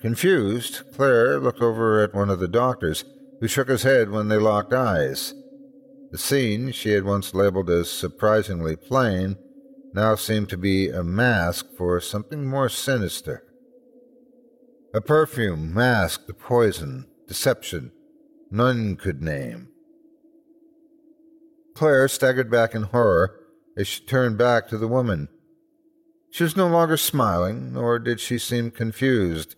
Confused, 0.00 0.82
Claire 0.94 1.40
looked 1.40 1.60
over 1.60 2.00
at 2.00 2.14
one 2.14 2.30
of 2.30 2.38
the 2.38 2.46
doctors, 2.46 3.04
who 3.40 3.48
shook 3.48 3.68
his 3.68 3.82
head 3.82 4.10
when 4.10 4.28
they 4.28 4.36
locked 4.36 4.72
eyes. 4.72 5.34
The 6.12 6.18
scene 6.18 6.70
she 6.70 6.90
had 6.90 7.04
once 7.04 7.34
labeled 7.34 7.68
as 7.70 7.90
surprisingly 7.90 8.76
plain 8.76 9.36
now 9.94 10.16
seemed 10.16 10.48
to 10.48 10.56
be 10.56 10.88
a 10.88 11.04
mask 11.04 11.66
for 11.76 12.00
something 12.00 12.44
more 12.44 12.68
sinister. 12.68 13.44
A 14.92 15.00
perfume 15.00 15.72
masked 15.72 16.26
the 16.26 16.34
poison, 16.34 17.06
deception, 17.28 17.92
none 18.50 18.96
could 18.96 19.22
name. 19.22 19.68
Claire 21.74 22.08
staggered 22.08 22.50
back 22.50 22.74
in 22.74 22.82
horror 22.82 23.38
as 23.76 23.86
she 23.86 24.04
turned 24.04 24.36
back 24.36 24.68
to 24.68 24.78
the 24.78 24.88
woman. 24.88 25.28
She 26.30 26.42
was 26.42 26.56
no 26.56 26.66
longer 26.66 26.96
smiling, 26.96 27.72
nor 27.72 28.00
did 28.00 28.18
she 28.18 28.38
seem 28.38 28.72
confused. 28.72 29.54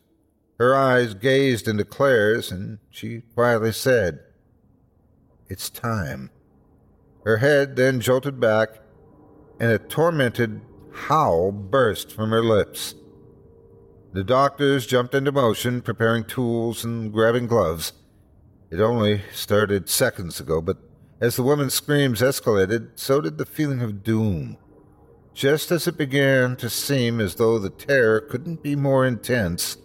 Her 0.59 0.75
eyes 0.75 1.15
gazed 1.15 1.69
into 1.69 1.85
Claire's, 1.85 2.51
and 2.51 2.79
she 2.91 3.23
quietly 3.35 3.73
said, 3.73 4.21
It's 5.49 5.71
time. 5.71 6.31
Her 7.25 7.39
head 7.39 7.77
then 7.77 8.01
jolted 8.01 8.41
back, 8.41 8.69
and 9.59 9.71
a 9.71 9.79
tormented 9.79 10.61
howl 10.93 11.53
burst 11.53 12.13
from 12.13 12.31
her 12.31 12.43
lips. 12.43 12.95
The 14.13 14.25
doctors 14.25 14.87
jumped 14.87 15.15
into 15.15 15.33
motion, 15.33 15.83
preparing 15.83 16.25
tools 16.25 16.85
and 16.85 17.13
grabbing 17.13 17.47
gloves. 17.47 17.93
It 18.71 18.81
only 18.81 19.23
started 19.33 19.89
seconds 19.89 20.41
ago, 20.41 20.61
but 20.61 20.79
as 21.21 21.37
the 21.37 21.43
woman's 21.43 21.75
screams 21.75 22.21
escalated, 22.21 22.91
so 22.95 23.21
did 23.21 23.39
the 23.39 23.47
feeling 23.47 23.83
of 23.83 24.03
doom. 24.03 24.57
Just 25.35 25.71
as 25.71 25.87
it 25.87 25.99
began 25.99 26.57
to 26.57 26.71
seem 26.71 27.21
as 27.21 27.35
though 27.35 27.59
the 27.59 27.71
terror 27.71 28.21
couldn't 28.21 28.63
be 28.63 28.75
more 28.75 29.07
intense, 29.07 29.77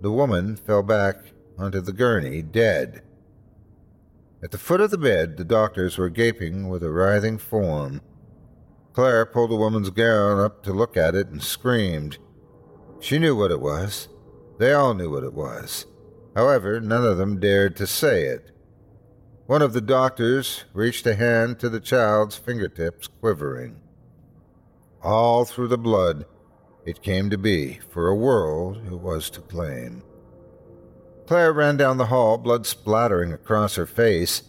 the 0.00 0.12
woman 0.12 0.56
fell 0.56 0.82
back 0.82 1.16
onto 1.58 1.80
the 1.80 1.92
gurney, 1.92 2.42
dead. 2.42 3.02
At 4.42 4.50
the 4.50 4.58
foot 4.58 4.82
of 4.82 4.90
the 4.90 4.98
bed, 4.98 5.38
the 5.38 5.44
doctors 5.44 5.96
were 5.96 6.10
gaping 6.10 6.68
with 6.68 6.82
a 6.82 6.90
writhing 6.90 7.38
form. 7.38 8.02
Claire 8.94 9.26
pulled 9.26 9.50
the 9.50 9.56
woman's 9.56 9.90
gown 9.90 10.40
up 10.40 10.62
to 10.62 10.72
look 10.72 10.96
at 10.96 11.14
it 11.14 11.28
and 11.28 11.42
screamed. 11.42 12.18
She 13.00 13.18
knew 13.18 13.36
what 13.36 13.50
it 13.50 13.60
was. 13.60 14.08
They 14.58 14.72
all 14.72 14.94
knew 14.94 15.10
what 15.10 15.24
it 15.24 15.34
was. 15.34 15.86
However, 16.34 16.80
none 16.80 17.04
of 17.04 17.18
them 17.18 17.40
dared 17.40 17.76
to 17.76 17.86
say 17.86 18.24
it. 18.24 18.52
One 19.46 19.62
of 19.62 19.72
the 19.72 19.80
doctors 19.80 20.64
reached 20.72 21.06
a 21.06 21.16
hand 21.16 21.58
to 21.58 21.68
the 21.68 21.80
child's 21.80 22.36
fingertips, 22.36 23.08
quivering. 23.08 23.80
all 25.02 25.44
through 25.44 25.68
the 25.68 25.78
blood 25.78 26.24
it 26.86 27.02
came 27.02 27.30
to 27.30 27.38
be 27.38 27.80
for 27.90 28.08
a 28.08 28.14
world 28.16 28.78
it 28.86 29.00
was 29.00 29.30
to 29.30 29.40
claim. 29.40 30.02
Claire 31.26 31.52
ran 31.52 31.76
down 31.76 31.96
the 31.96 32.06
hall, 32.06 32.38
blood 32.38 32.66
splattering 32.66 33.32
across 33.32 33.76
her 33.76 33.86
face. 33.86 34.42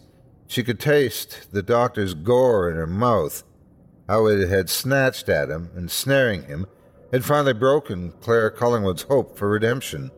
She 0.46 0.62
could 0.62 0.78
taste 0.78 1.48
the 1.52 1.62
doctor's 1.62 2.14
gore 2.14 2.70
in 2.70 2.76
her 2.76 2.86
mouth, 2.86 3.42
how 4.08 4.26
it 4.26 4.48
had 4.48 4.70
snatched 4.70 5.28
at 5.28 5.50
him 5.50 5.70
and, 5.74 5.90
snaring 5.90 6.44
him, 6.44 6.66
had 7.12 7.24
finally 7.24 7.52
broken 7.52 8.12
Claire 8.20 8.50
Collingwood's 8.50 9.02
hope 9.02 9.36
for 9.36 9.48
redemption. 9.48 10.10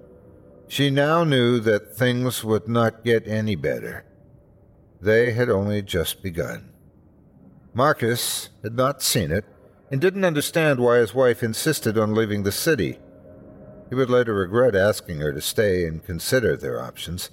She 0.69 0.91
now 0.91 1.25
knew 1.25 1.61
that 1.61 1.97
things 1.97 2.45
would 2.45 2.69
not 2.69 3.05
get 3.05 3.27
any 3.27 3.57
better. 3.57 4.05
They 5.01 5.33
had 5.33 5.49
only 5.49 5.81
just 5.83 6.23
begun. 6.23 6.71
Marcus 7.73 8.51
had 8.63 8.75
not 8.75 9.03
seen 9.03 9.31
it 9.31 9.45
and 9.91 10.01
didn't 10.01 10.25
understand 10.25 10.81
why 10.81 10.99
his 10.99 11.15
wife 11.15 11.43
insisted 11.43 11.97
on 11.97 12.15
leaving 12.15 12.43
the 12.43 12.53
city. 12.53 12.99
He 13.89 13.95
would 13.95 14.11
later 14.11 14.35
regret 14.35 14.75
asking 14.75 15.21
her 15.21 15.33
to 15.33 15.41
stay 15.41 15.87
and 15.87 16.05
consider 16.05 16.57
their 16.57 16.83
options. 16.83 17.31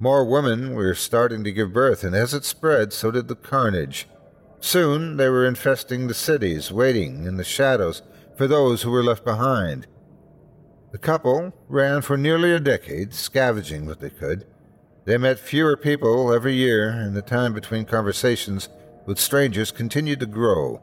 More 0.00 0.24
women 0.24 0.74
were 0.74 0.94
starting 0.94 1.44
to 1.44 1.52
give 1.52 1.72
birth, 1.72 2.02
and 2.02 2.14
as 2.14 2.34
it 2.34 2.44
spread, 2.44 2.92
so 2.92 3.10
did 3.10 3.28
the 3.28 3.36
carnage. 3.36 4.08
Soon 4.60 5.16
they 5.16 5.28
were 5.28 5.46
infesting 5.46 6.06
the 6.06 6.14
cities, 6.14 6.72
waiting 6.72 7.26
in 7.26 7.36
the 7.36 7.44
shadows 7.44 8.02
for 8.36 8.46
those 8.46 8.82
who 8.82 8.90
were 8.90 9.04
left 9.04 9.24
behind. 9.24 9.86
The 10.90 10.98
couple 10.98 11.52
ran 11.68 12.02
for 12.02 12.16
nearly 12.16 12.52
a 12.52 12.60
decade, 12.60 13.14
scavenging 13.14 13.86
what 13.86 14.00
they 14.00 14.10
could. 14.10 14.46
They 15.04 15.18
met 15.18 15.38
fewer 15.38 15.76
people 15.76 16.32
every 16.32 16.54
year, 16.54 16.88
and 16.88 17.14
the 17.14 17.22
time 17.22 17.52
between 17.52 17.84
conversations 17.84 18.68
with 19.06 19.18
strangers 19.18 19.70
continued 19.70 20.20
to 20.20 20.26
grow. 20.26 20.82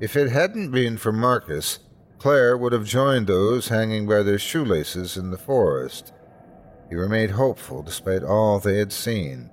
If 0.00 0.16
it 0.16 0.30
hadn't 0.30 0.72
been 0.72 0.96
for 0.96 1.12
Marcus, 1.12 1.78
Claire 2.18 2.56
would 2.56 2.72
have 2.72 2.84
joined 2.84 3.26
those 3.26 3.68
hanging 3.68 4.06
by 4.06 4.22
their 4.22 4.38
shoelaces 4.38 5.16
in 5.16 5.30
the 5.30 5.38
forest. 5.38 6.12
He 6.88 6.96
remained 6.96 7.32
hopeful 7.32 7.82
despite 7.82 8.22
all 8.22 8.58
they 8.58 8.78
had 8.78 8.92
seen. 8.92 9.50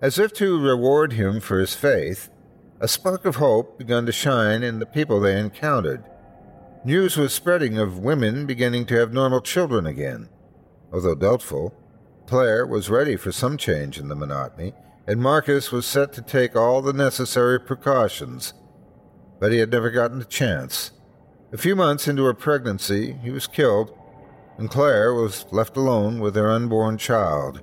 As 0.00 0.18
if 0.18 0.32
to 0.34 0.60
reward 0.60 1.14
him 1.14 1.40
for 1.40 1.58
his 1.58 1.74
faith, 1.74 2.28
a 2.80 2.88
spark 2.88 3.24
of 3.24 3.36
hope 3.36 3.78
began 3.78 4.04
to 4.04 4.12
shine 4.12 4.62
in 4.62 4.78
the 4.78 4.86
people 4.86 5.20
they 5.20 5.40
encountered. 5.40 6.04
News 6.84 7.16
was 7.16 7.32
spreading 7.32 7.78
of 7.78 7.98
women 7.98 8.44
beginning 8.44 8.84
to 8.86 8.94
have 8.96 9.14
normal 9.14 9.40
children 9.40 9.86
again. 9.86 10.28
Although 10.92 11.14
doubtful, 11.14 11.74
Claire 12.26 12.66
was 12.66 12.90
ready 12.90 13.16
for 13.16 13.32
some 13.32 13.56
change 13.56 13.98
in 13.98 14.08
the 14.08 14.14
monotony, 14.14 14.74
and 15.06 15.20
Marcus 15.20 15.72
was 15.72 15.86
set 15.86 16.12
to 16.12 16.22
take 16.22 16.54
all 16.54 16.82
the 16.82 16.92
necessary 16.92 17.58
precautions. 17.58 18.52
But 19.40 19.52
he 19.52 19.58
had 19.58 19.70
never 19.70 19.90
gotten 19.90 20.20
a 20.20 20.24
chance. 20.24 20.92
A 21.52 21.58
few 21.58 21.74
months 21.74 22.06
into 22.06 22.24
her 22.24 22.34
pregnancy, 22.34 23.14
he 23.22 23.30
was 23.30 23.46
killed, 23.46 23.96
and 24.58 24.70
Claire 24.70 25.14
was 25.14 25.46
left 25.52 25.76
alone 25.76 26.20
with 26.20 26.36
her 26.36 26.50
unborn 26.50 26.98
child. 26.98 27.62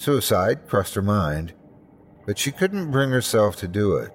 Suicide 0.00 0.66
crossed 0.66 0.94
her 0.94 1.02
mind, 1.02 1.52
but 2.24 2.38
she 2.38 2.52
couldn't 2.52 2.90
bring 2.90 3.10
herself 3.10 3.56
to 3.56 3.68
do 3.68 3.96
it. 3.96 4.10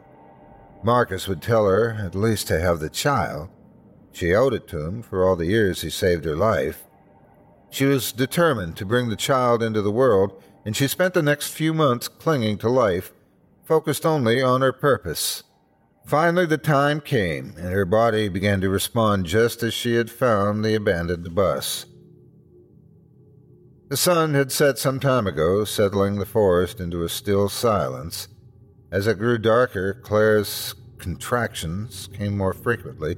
Marcus 0.83 1.27
would 1.27 1.43
tell 1.43 1.67
her 1.67 1.91
at 1.91 2.15
least 2.15 2.47
to 2.47 2.59
have 2.59 2.79
the 2.79 2.89
child, 2.89 3.49
she 4.11 4.33
owed 4.33 4.55
it 4.55 4.67
to 4.69 4.83
him 4.83 5.03
for 5.03 5.23
all 5.23 5.35
the 5.35 5.45
years 5.45 5.81
he 5.81 5.91
saved 5.91 6.25
her 6.25 6.35
life. 6.35 6.85
She 7.69 7.85
was 7.85 8.11
determined 8.11 8.77
to 8.77 8.85
bring 8.85 9.09
the 9.09 9.15
child 9.15 9.61
into 9.61 9.83
the 9.83 9.91
world, 9.91 10.41
and 10.65 10.75
she 10.75 10.87
spent 10.87 11.13
the 11.13 11.21
next 11.21 11.49
few 11.49 11.71
months 11.71 12.07
clinging 12.07 12.57
to 12.59 12.69
life, 12.69 13.13
focused 13.63 14.07
only 14.07 14.41
on 14.41 14.61
her 14.61 14.73
purpose. 14.73 15.43
Finally, 16.03 16.47
the 16.47 16.57
time 16.57 16.99
came, 16.99 17.53
and 17.57 17.73
her 17.73 17.85
body 17.85 18.27
began 18.27 18.59
to 18.61 18.69
respond 18.69 19.27
just 19.27 19.61
as 19.61 19.71
she 19.75 19.93
had 19.93 20.09
found 20.09 20.65
the 20.65 20.73
abandoned 20.73 21.35
bus. 21.35 21.85
The 23.87 23.97
sun 23.97 24.33
had 24.33 24.51
set 24.51 24.79
some 24.79 24.99
time 24.99 25.27
ago, 25.27 25.63
settling 25.63 26.17
the 26.17 26.25
forest 26.25 26.79
into 26.79 27.03
a 27.03 27.09
still 27.09 27.49
silence. 27.49 28.27
As 28.91 29.05
it 29.05 29.19
grew 29.19 29.37
darker, 29.37 29.93
Claire's 29.93 30.73
contractions 30.97 32.09
came 32.11 32.35
more 32.35 32.53
frequently, 32.53 33.15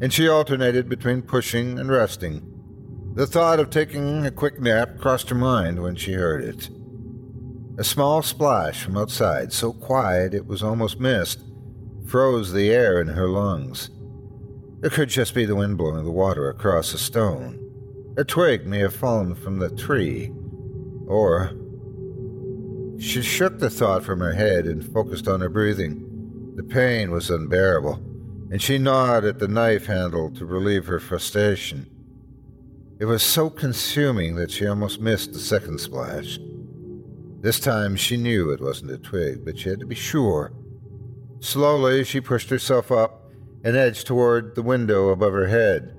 and 0.00 0.10
she 0.10 0.26
alternated 0.26 0.88
between 0.88 1.20
pushing 1.20 1.78
and 1.78 1.90
resting. 1.90 3.12
The 3.16 3.26
thought 3.26 3.60
of 3.60 3.68
taking 3.68 4.24
a 4.24 4.30
quick 4.30 4.58
nap 4.58 4.98
crossed 4.98 5.28
her 5.28 5.34
mind 5.34 5.82
when 5.82 5.94
she 5.94 6.14
heard 6.14 6.42
it. 6.42 6.70
A 7.76 7.84
small 7.84 8.22
splash 8.22 8.82
from 8.82 8.96
outside, 8.96 9.52
so 9.52 9.74
quiet 9.74 10.32
it 10.32 10.46
was 10.46 10.62
almost 10.62 10.98
mist, 10.98 11.42
froze 12.06 12.54
the 12.54 12.70
air 12.70 12.98
in 12.98 13.08
her 13.08 13.28
lungs. 13.28 13.90
It 14.82 14.92
could 14.92 15.10
just 15.10 15.34
be 15.34 15.44
the 15.44 15.56
wind 15.56 15.76
blowing 15.76 16.04
the 16.04 16.10
water 16.10 16.48
across 16.48 16.94
a 16.94 16.98
stone. 16.98 17.67
A 18.18 18.24
twig 18.24 18.66
may 18.66 18.80
have 18.80 18.94
fallen 18.94 19.34
from 19.34 19.58
the 19.58 19.70
tree. 19.70 20.32
Or. 21.06 21.52
She 22.98 23.22
shook 23.22 23.58
the 23.58 23.70
thought 23.70 24.04
from 24.04 24.18
her 24.18 24.32
head 24.32 24.66
and 24.66 24.84
focused 24.84 25.28
on 25.28 25.40
her 25.40 25.48
breathing. 25.48 26.54
The 26.56 26.64
pain 26.64 27.12
was 27.12 27.30
unbearable 27.30 28.02
and 28.50 28.60
she 28.62 28.78
gnawed 28.78 29.24
at 29.24 29.38
the 29.38 29.48
knife 29.48 29.86
handle 29.86 30.30
to 30.32 30.46
relieve 30.46 30.86
her 30.86 30.98
frustration. 30.98 31.86
It 32.98 33.04
was 33.04 33.22
so 33.22 33.50
consuming 33.50 34.36
that 34.36 34.50
she 34.50 34.66
almost 34.66 35.00
missed 35.00 35.32
the 35.32 35.38
second 35.38 35.78
splash. 35.78 36.38
This 37.40 37.60
time 37.60 37.94
she 37.94 38.16
knew 38.16 38.50
it 38.50 38.60
wasn't 38.60 38.90
a 38.90 38.98
twig, 38.98 39.44
but 39.44 39.58
she 39.58 39.68
had 39.68 39.80
to 39.80 39.86
be 39.86 39.94
sure. 39.94 40.52
Slowly 41.40 42.02
she 42.02 42.20
pushed 42.20 42.50
herself 42.50 42.90
up 42.90 43.30
and 43.62 43.76
edged 43.76 44.06
toward 44.06 44.54
the 44.54 44.62
window 44.62 45.10
above 45.10 45.34
her 45.34 45.46
head. 45.46 45.94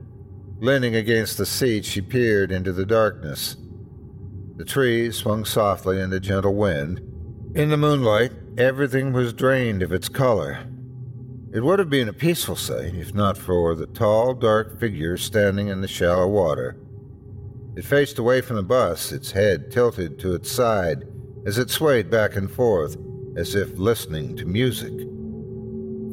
Leaning 0.60 0.96
against 0.96 1.38
the 1.38 1.46
seat, 1.46 1.86
she 1.86 2.02
peered 2.02 2.52
into 2.52 2.72
the 2.72 2.86
darkness. 2.86 3.56
The 4.58 4.66
trees 4.66 5.16
swung 5.16 5.46
softly 5.46 6.00
in 6.00 6.10
the 6.10 6.20
gentle 6.20 6.56
wind. 6.56 7.00
In 7.56 7.70
the 7.70 7.78
moonlight, 7.78 8.32
everything 8.58 9.14
was 9.14 9.34
drained 9.34 9.82
of 9.82 9.94
its 9.94 10.10
color, 10.10 10.66
it 11.52 11.64
would 11.64 11.80
have 11.80 11.90
been 11.90 12.08
a 12.08 12.14
peaceful 12.14 12.56
sight 12.56 12.94
if 12.94 13.16
not 13.16 13.36
for 13.36 13.74
the 13.74 13.88
tall, 13.88 14.36
dark 14.36 14.80
figure 14.80 15.18
standing 15.18 15.68
in 15.68 15.82
the 15.82 15.88
shallow 15.88 16.28
water. 16.28 16.78
It 17.76 17.86
faced 17.86 18.20
away 18.20 18.42
from 18.42 18.58
the 18.58 18.64
bus, 18.64 19.12
its 19.12 19.32
head 19.32 19.72
tilted 19.72 20.20
to 20.20 20.36
its 20.36 20.52
side 20.52 21.06
as 21.48 21.58
it 21.58 21.72
swayed 21.72 22.12
back 22.12 22.36
and 22.36 22.52
forth, 22.52 22.98
as 23.36 23.56
if 23.56 23.80
listening 23.80 24.38
to 24.38 24.46
music. 24.46 24.94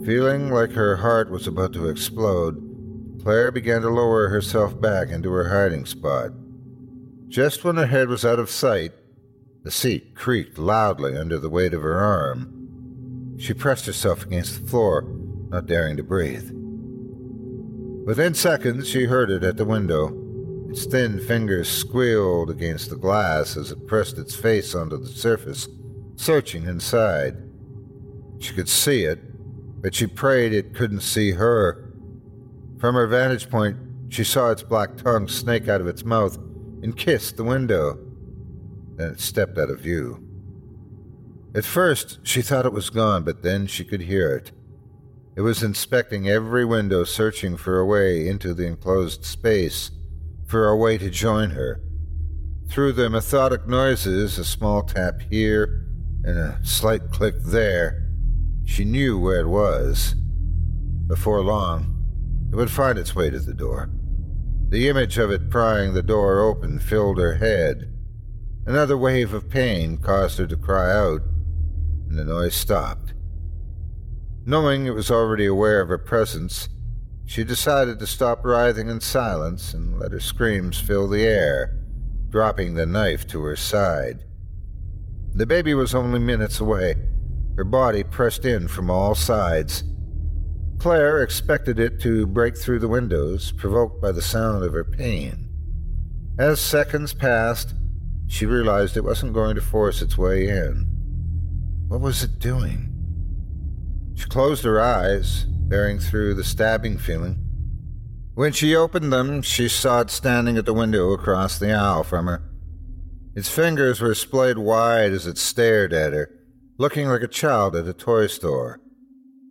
Feeling 0.07 0.51
like 0.51 0.73
her 0.73 0.97
heart 0.97 1.31
was 1.31 1.47
about 1.47 1.75
to 1.75 1.91
explode, 1.91 2.57
Claire 3.27 3.51
began 3.51 3.83
to 3.83 3.91
lower 3.91 4.29
herself 4.29 4.81
back 4.81 5.09
into 5.09 5.33
her 5.33 5.49
hiding 5.49 5.85
spot. 5.85 6.31
Just 7.27 7.65
when 7.65 7.75
her 7.75 7.87
head 7.87 8.07
was 8.09 8.25
out 8.25 8.39
of 8.39 8.49
sight, 8.49 8.93
the 9.65 9.71
seat 9.73 10.15
creaked 10.15 10.59
loudly 10.59 11.17
under 11.17 11.37
the 11.37 11.51
weight 11.51 11.75
of 11.75 11.83
her 11.83 11.99
arm. 11.99 13.35
She 13.37 13.53
pressed 13.53 13.85
herself 13.85 14.23
against 14.23 14.61
the 14.61 14.71
floor 14.71 15.03
not 15.49 15.67
daring 15.67 15.97
to 15.97 16.05
breathe. 16.05 16.53
Within 18.07 18.33
seconds, 18.33 18.89
she 18.89 19.07
heard 19.07 19.29
it 19.29 19.43
at 19.43 19.57
the 19.57 19.65
window. 19.65 20.13
Its 20.71 20.87
thin 20.87 21.19
fingers 21.19 21.69
squealed 21.69 22.49
against 22.49 22.91
the 22.91 22.97
glass 22.97 23.57
as 23.57 23.73
it 23.73 23.89
pressed 23.89 24.19
its 24.19 24.37
face 24.37 24.73
onto 24.73 24.99
the 24.99 25.09
surface, 25.09 25.67
searching 26.15 26.63
inside. 26.63 27.37
She 28.39 28.55
could 28.55 28.69
see 28.69 29.03
it, 29.03 29.19
but 29.83 29.97
she 29.97 30.07
prayed 30.07 30.53
it 30.53 30.77
couldn't 30.77 31.01
see 31.01 31.33
her. 31.33 31.86
From 32.79 32.95
her 32.95 33.07
vantage 33.07 33.49
point, 33.49 33.77
she 34.09 34.25
saw 34.25 34.51
its 34.51 34.63
black 34.63 34.97
tongue 34.97 35.29
snake 35.29 35.69
out 35.69 35.81
of 35.81 35.87
its 35.87 36.05
mouth 36.05 36.37
and 36.83 36.97
kiss 36.97 37.33
the 37.33 37.45
window. 37.45 37.99
Then 38.97 39.13
it 39.13 39.21
stepped 39.21 39.59
out 39.59 39.71
of 39.71 39.81
view. 39.81 40.23
At 41.55 41.65
first, 41.65 42.19
she 42.23 42.43
thought 42.43 42.67
it 42.67 42.73
was 42.73 42.91
gone, 42.91 43.25
but 43.25 43.43
then 43.43 43.67
she 43.67 43.85
could 43.85 44.03
hear 44.03 44.37
it. 44.37 44.53
It 45.37 45.41
was 45.41 45.63
inspecting 45.63 46.29
every 46.29 46.65
window, 46.65 47.05
searching 47.05 47.57
for 47.57 47.79
a 47.79 47.87
way 47.87 48.29
into 48.29 48.55
the 48.55 48.67
enclosed 48.67 49.25
space, 49.25 49.91
for 50.47 50.69
a 50.69 50.77
way 50.77 50.99
to 50.99 51.11
join 51.11 51.51
her. 51.51 51.81
Through 52.69 52.93
the 52.93 53.09
methodic 53.09 53.67
noises, 53.67 54.39
a 54.39 54.45
small 54.45 54.83
tap 54.83 55.21
here 55.31 55.87
and 56.25 56.39
a 56.39 56.61
slight 56.63 57.11
click 57.11 57.35
there, 57.39 58.09
she 58.65 58.85
knew 58.85 59.19
where 59.19 59.41
it 59.41 59.49
was. 59.49 60.15
Before 61.07 61.41
long, 61.41 61.96
it 62.51 62.57
would 62.57 62.71
find 62.71 62.99
its 62.99 63.15
way 63.15 63.31
to 63.31 63.41
the 63.41 63.55
door. 63.55 63.91
The 64.69 64.89
image 64.89 65.19
of 65.19 65.31
it 65.31 65.51
prying 65.51 65.95
the 65.95 66.03
door 66.03 66.41
open 66.41 66.79
filled 66.79 67.19
her 67.19 67.35
head. 67.35 67.93
Another 68.67 68.97
wave 68.97 69.33
of 69.33 69.49
pain 69.49 69.97
caused 69.97 70.39
her 70.39 70.47
to 70.47 70.57
cry 70.57 70.93
out, 70.93 71.23
and 72.09 72.19
the 72.19 72.25
noise 72.25 72.55
stopped. 72.55 73.15
Knowing 74.45 74.87
it 74.87 74.95
was 74.95 75.11
already 75.11 75.47
aware 75.47 75.81
of 75.81 75.89
her 75.89 75.99
presence, 75.99 76.69
she 77.25 77.43
decided 77.43 77.99
to 77.99 78.07
stop 78.07 78.45
writhing 78.45 78.89
in 78.89 79.01
silence 79.01 79.75
and 79.75 79.99
let 79.99 80.13
her 80.13 80.21
screams 80.21 80.81
fill 80.81 81.09
the 81.09 81.25
air, 81.25 81.77
dropping 82.29 82.75
the 82.75 82.87
knife 82.87 83.27
to 83.27 83.43
her 83.43 83.57
side. 83.57 84.25
The 85.35 85.47
baby 85.47 85.75
was 85.75 85.95
only 85.95 86.21
minutes 86.21 86.61
away, 86.61 86.95
her 87.57 87.65
body 87.65 88.05
pressed 88.05 88.45
in 88.45 88.69
from 88.69 88.91
all 88.91 89.15
sides. 89.15 89.83
Claire 90.79 91.23
expected 91.23 91.81
it 91.81 92.01
to 92.01 92.27
break 92.27 92.57
through 92.57 92.79
the 92.79 92.89
windows, 92.89 93.53
provoked 93.53 94.01
by 94.01 94.13
the 94.13 94.23
sound 94.23 94.65
of 94.65 94.73
her 94.73 94.85
pain. 94.85 95.49
As 96.39 96.61
seconds 96.61 97.15
passed, 97.15 97.75
she 98.29 98.45
realized 98.47 98.97
it 98.97 99.05
wasn't 99.05 99.33
going 99.33 99.55
to 99.55 99.61
force 99.61 100.03
its 100.03 100.19
way 100.19 100.49
in. 100.49 100.87
What 101.89 102.01
was 102.01 102.23
it 102.23 102.39
doing? 102.39 102.93
She 104.15 104.27
closed 104.27 104.65
her 104.65 104.81
eyes, 104.81 105.45
bearing 105.45 105.99
through 105.99 106.35
the 106.35 106.45
stabbing 106.45 106.99
feeling. 106.99 107.43
When 108.35 108.53
she 108.53 108.77
opened 108.77 109.13
them, 109.13 109.41
she 109.43 109.69
saw 109.69 110.01
it 110.01 110.11
standing 110.11 110.59
at 110.59 110.67
the 110.67 110.75
window 110.75 111.13
across 111.13 111.59
the 111.59 111.73
aisle 111.73 112.05
from 112.05 112.27
her. 112.27 112.43
Its 113.35 113.49
fingers 113.49 114.01
were 114.01 114.15
splayed 114.15 114.59
wide 114.59 115.13
as 115.13 115.27
it 115.27 115.39
stared 115.39 115.93
at 115.93 116.13
her, 116.13 116.31
looking 116.79 117.09
like 117.09 117.23
a 117.23 117.29
child 117.29 117.75
at 117.75 117.89
a 117.89 117.93
toy 117.93 118.27
store. 118.27 118.81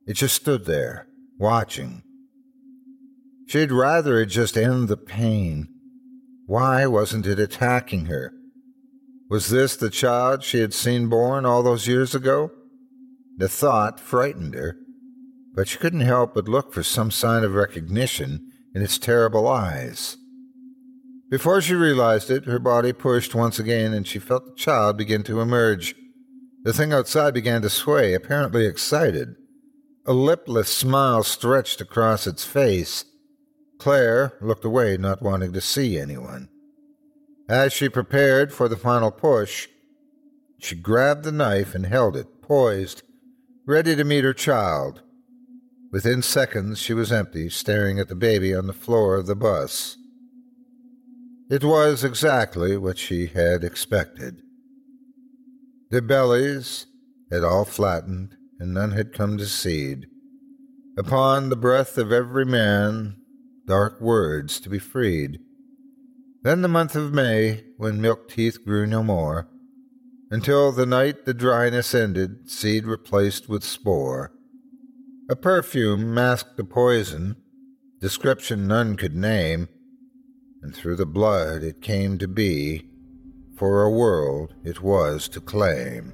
It 0.06 0.14
just 0.14 0.36
stood 0.36 0.66
there, 0.66 1.08
watching. 1.38 2.04
She'd 3.48 3.72
rather 3.72 4.20
it 4.20 4.28
just 4.28 4.58
end 4.58 4.88
the 4.88 4.98
pain. 4.98 5.68
Why 6.46 6.88
wasn't 6.88 7.28
it 7.28 7.40
attacking 7.40 8.06
her? 8.06 8.34
Was 9.30 9.50
this 9.50 9.76
the 9.76 9.90
child 9.90 10.44
she 10.44 10.60
had 10.60 10.74
seen 10.74 11.10
born 11.10 11.46
all 11.46 11.64
those 11.64 11.88
years 11.88 12.14
ago? 12.14 12.52
The 13.38 13.50
thought 13.50 14.00
frightened 14.00 14.54
her, 14.54 14.78
but 15.54 15.68
she 15.68 15.78
couldn't 15.78 16.02
help 16.02 16.36
but 16.36 16.48
look 16.48 16.74
for 16.74 16.84
some 16.84 17.12
sign 17.12 17.44
of 17.44 17.54
recognition 17.54 18.52
in 18.74 18.82
its 18.82 18.98
terrible 18.98 19.48
eyes. 19.48 20.18
Before 21.30 21.60
she 21.60 21.74
realized 21.74 22.30
it, 22.30 22.46
her 22.46 22.60
body 22.60 22.94
pushed 22.94 23.34
once 23.34 23.58
again 23.58 23.94
and 23.94 24.06
she 24.06 24.20
felt 24.20 24.46
the 24.46 24.56
child 24.56 24.98
begin 24.98 25.24
to 25.24 25.42
emerge. 25.42 25.96
The 26.64 26.74
thing 26.74 26.94
outside 26.94 27.34
began 27.34 27.62
to 27.64 27.70
sway, 27.70 28.14
apparently 28.14 28.66
excited. 28.66 29.36
A 30.08 30.14
lipless 30.14 30.70
smile 30.70 31.24
stretched 31.24 31.82
across 31.82 32.28
its 32.28 32.46
face. 32.46 33.06
Claire 33.80 34.34
looked 34.40 34.64
away, 34.64 34.98
not 34.98 35.22
wanting 35.22 35.52
to 35.54 35.62
see 35.62 35.98
anyone. 35.98 36.50
As 37.50 37.74
she 37.74 37.90
prepared 37.90 38.54
for 38.54 38.68
the 38.68 38.78
final 38.78 39.10
push, 39.10 39.68
she 40.60 40.76
grabbed 40.76 41.24
the 41.24 41.32
knife 41.32 41.74
and 41.74 41.88
held 41.88 42.16
it, 42.16 42.42
poised, 42.42 43.02
ready 43.66 43.96
to 43.96 44.04
meet 44.04 44.24
her 44.24 44.34
child. 44.34 45.02
Within 45.92 46.22
seconds, 46.22 46.80
she 46.80 46.94
was 46.94 47.12
empty, 47.12 47.50
staring 47.50 48.00
at 48.00 48.08
the 48.08 48.16
baby 48.16 48.54
on 48.54 48.68
the 48.68 48.74
floor 48.74 49.16
of 49.16 49.26
the 49.26 49.36
bus. 49.36 49.98
It 51.50 51.64
was 51.64 52.04
exactly 52.04 52.78
what 52.78 52.98
she 52.98 53.28
had 53.28 53.64
expected. 53.64 54.42
The 55.90 56.02
bellies 56.02 56.86
had 57.32 57.44
all 57.44 57.66
flattened, 57.66 58.35
and 58.60 58.74
none 58.74 58.92
had 58.92 59.14
come 59.14 59.38
to 59.38 59.46
seed. 59.46 60.08
Upon 60.98 61.50
the 61.50 61.56
breath 61.56 61.98
of 61.98 62.12
every 62.12 62.46
man, 62.46 63.18
dark 63.68 64.00
words 64.00 64.60
to 64.62 64.70
be 64.70 64.80
freed. 64.80 65.40
Then 66.44 66.62
the 66.62 66.68
month 66.68 66.96
of 66.96 67.14
May, 67.14 67.64
when 67.78 68.00
milk 68.00 68.30
teeth 68.30 68.64
grew 68.64 68.86
no 68.86 69.04
more, 69.04 69.50
until 70.32 70.72
the 70.72 70.86
night 70.86 71.26
the 71.26 71.34
dryness 71.34 71.94
ended, 71.94 72.50
seed 72.50 72.86
replaced 72.86 73.50
with 73.50 73.64
spore. 73.64 74.32
A 75.30 75.36
perfume 75.36 76.14
masked 76.14 76.56
the 76.56 76.64
poison, 76.64 77.36
description 78.00 78.68
none 78.68 78.96
could 78.96 79.16
name, 79.16 79.68
and 80.62 80.76
through 80.76 80.96
the 80.96 81.06
blood 81.06 81.64
it 81.64 81.82
came 81.82 82.18
to 82.20 82.28
be, 82.28 82.90
for 83.58 83.84
a 83.84 83.92
world 83.92 84.54
it 84.64 84.82
was 84.82 85.28
to 85.30 85.42
claim. 85.42 86.14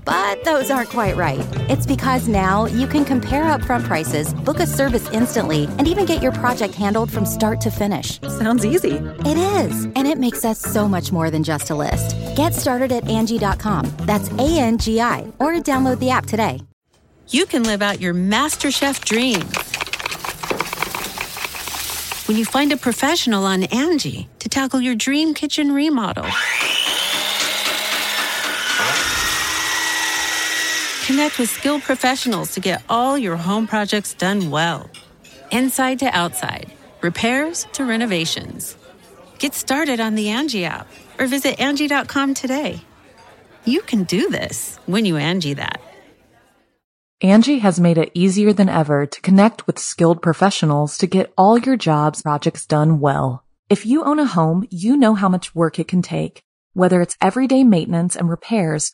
But 0.05 0.43
those 0.43 0.71
aren't 0.71 0.89
quite 0.89 1.15
right. 1.15 1.45
It's 1.69 1.85
because 1.85 2.27
now 2.27 2.65
you 2.65 2.87
can 2.87 3.05
compare 3.05 3.43
upfront 3.43 3.83
prices, 3.83 4.33
book 4.33 4.59
a 4.59 4.67
service 4.67 5.09
instantly, 5.11 5.65
and 5.77 5.87
even 5.87 6.05
get 6.05 6.21
your 6.21 6.31
project 6.31 6.73
handled 6.75 7.11
from 7.11 7.25
start 7.25 7.61
to 7.61 7.71
finish. 7.71 8.19
Sounds 8.21 8.65
easy. 8.65 8.95
It 9.25 9.37
is, 9.37 9.85
and 9.85 10.07
it 10.07 10.17
makes 10.17 10.43
us 10.43 10.59
so 10.59 10.87
much 10.87 11.11
more 11.11 11.29
than 11.29 11.43
just 11.43 11.69
a 11.69 11.75
list. 11.75 12.15
Get 12.35 12.53
started 12.53 12.91
at 12.91 13.07
Angie.com. 13.07 13.91
That's 14.01 14.31
A 14.33 14.59
N 14.59 14.77
G 14.77 14.99
I, 15.01 15.21
or 15.39 15.53
download 15.53 15.99
the 15.99 16.09
app 16.09 16.25
today. 16.25 16.61
You 17.29 17.45
can 17.45 17.63
live 17.63 17.81
out 17.81 18.01
your 18.01 18.13
MasterChef 18.13 19.05
dreams 19.05 19.71
when 22.27 22.37
you 22.37 22.45
find 22.45 22.71
a 22.71 22.77
professional 22.77 23.45
on 23.45 23.63
Angie 23.63 24.27
to 24.39 24.49
tackle 24.49 24.81
your 24.81 24.95
dream 24.95 25.33
kitchen 25.33 25.71
remodel. 25.71 26.25
Connect 31.11 31.39
with 31.39 31.49
skilled 31.49 31.81
professionals 31.81 32.53
to 32.53 32.61
get 32.61 32.81
all 32.87 33.17
your 33.17 33.35
home 33.35 33.67
projects 33.67 34.13
done 34.13 34.49
well. 34.49 34.89
Inside 35.51 35.99
to 35.99 36.05
outside, 36.05 36.71
repairs 37.01 37.67
to 37.73 37.83
renovations. 37.83 38.77
Get 39.37 39.53
started 39.53 39.99
on 39.99 40.15
the 40.15 40.29
Angie 40.29 40.63
app 40.63 40.87
or 41.19 41.27
visit 41.27 41.59
Angie.com 41.59 42.33
today. 42.33 42.79
You 43.65 43.81
can 43.81 44.05
do 44.05 44.29
this 44.29 44.79
when 44.85 45.03
you 45.03 45.17
Angie 45.17 45.55
that. 45.55 45.81
Angie 47.19 47.59
has 47.59 47.77
made 47.77 47.97
it 47.97 48.11
easier 48.13 48.53
than 48.53 48.69
ever 48.69 49.05
to 49.05 49.21
connect 49.21 49.67
with 49.67 49.79
skilled 49.79 50.21
professionals 50.21 50.97
to 50.99 51.07
get 51.07 51.33
all 51.37 51.57
your 51.57 51.75
jobs 51.75 52.21
projects 52.21 52.65
done 52.65 53.01
well. 53.01 53.43
If 53.67 53.85
you 53.85 54.05
own 54.05 54.19
a 54.19 54.25
home, 54.25 54.65
you 54.69 54.95
know 54.95 55.15
how 55.15 55.27
much 55.27 55.53
work 55.53 55.77
it 55.77 55.89
can 55.89 56.01
take, 56.01 56.41
whether 56.71 57.01
it's 57.01 57.17
everyday 57.19 57.65
maintenance 57.65 58.15
and 58.15 58.29
repairs 58.29 58.93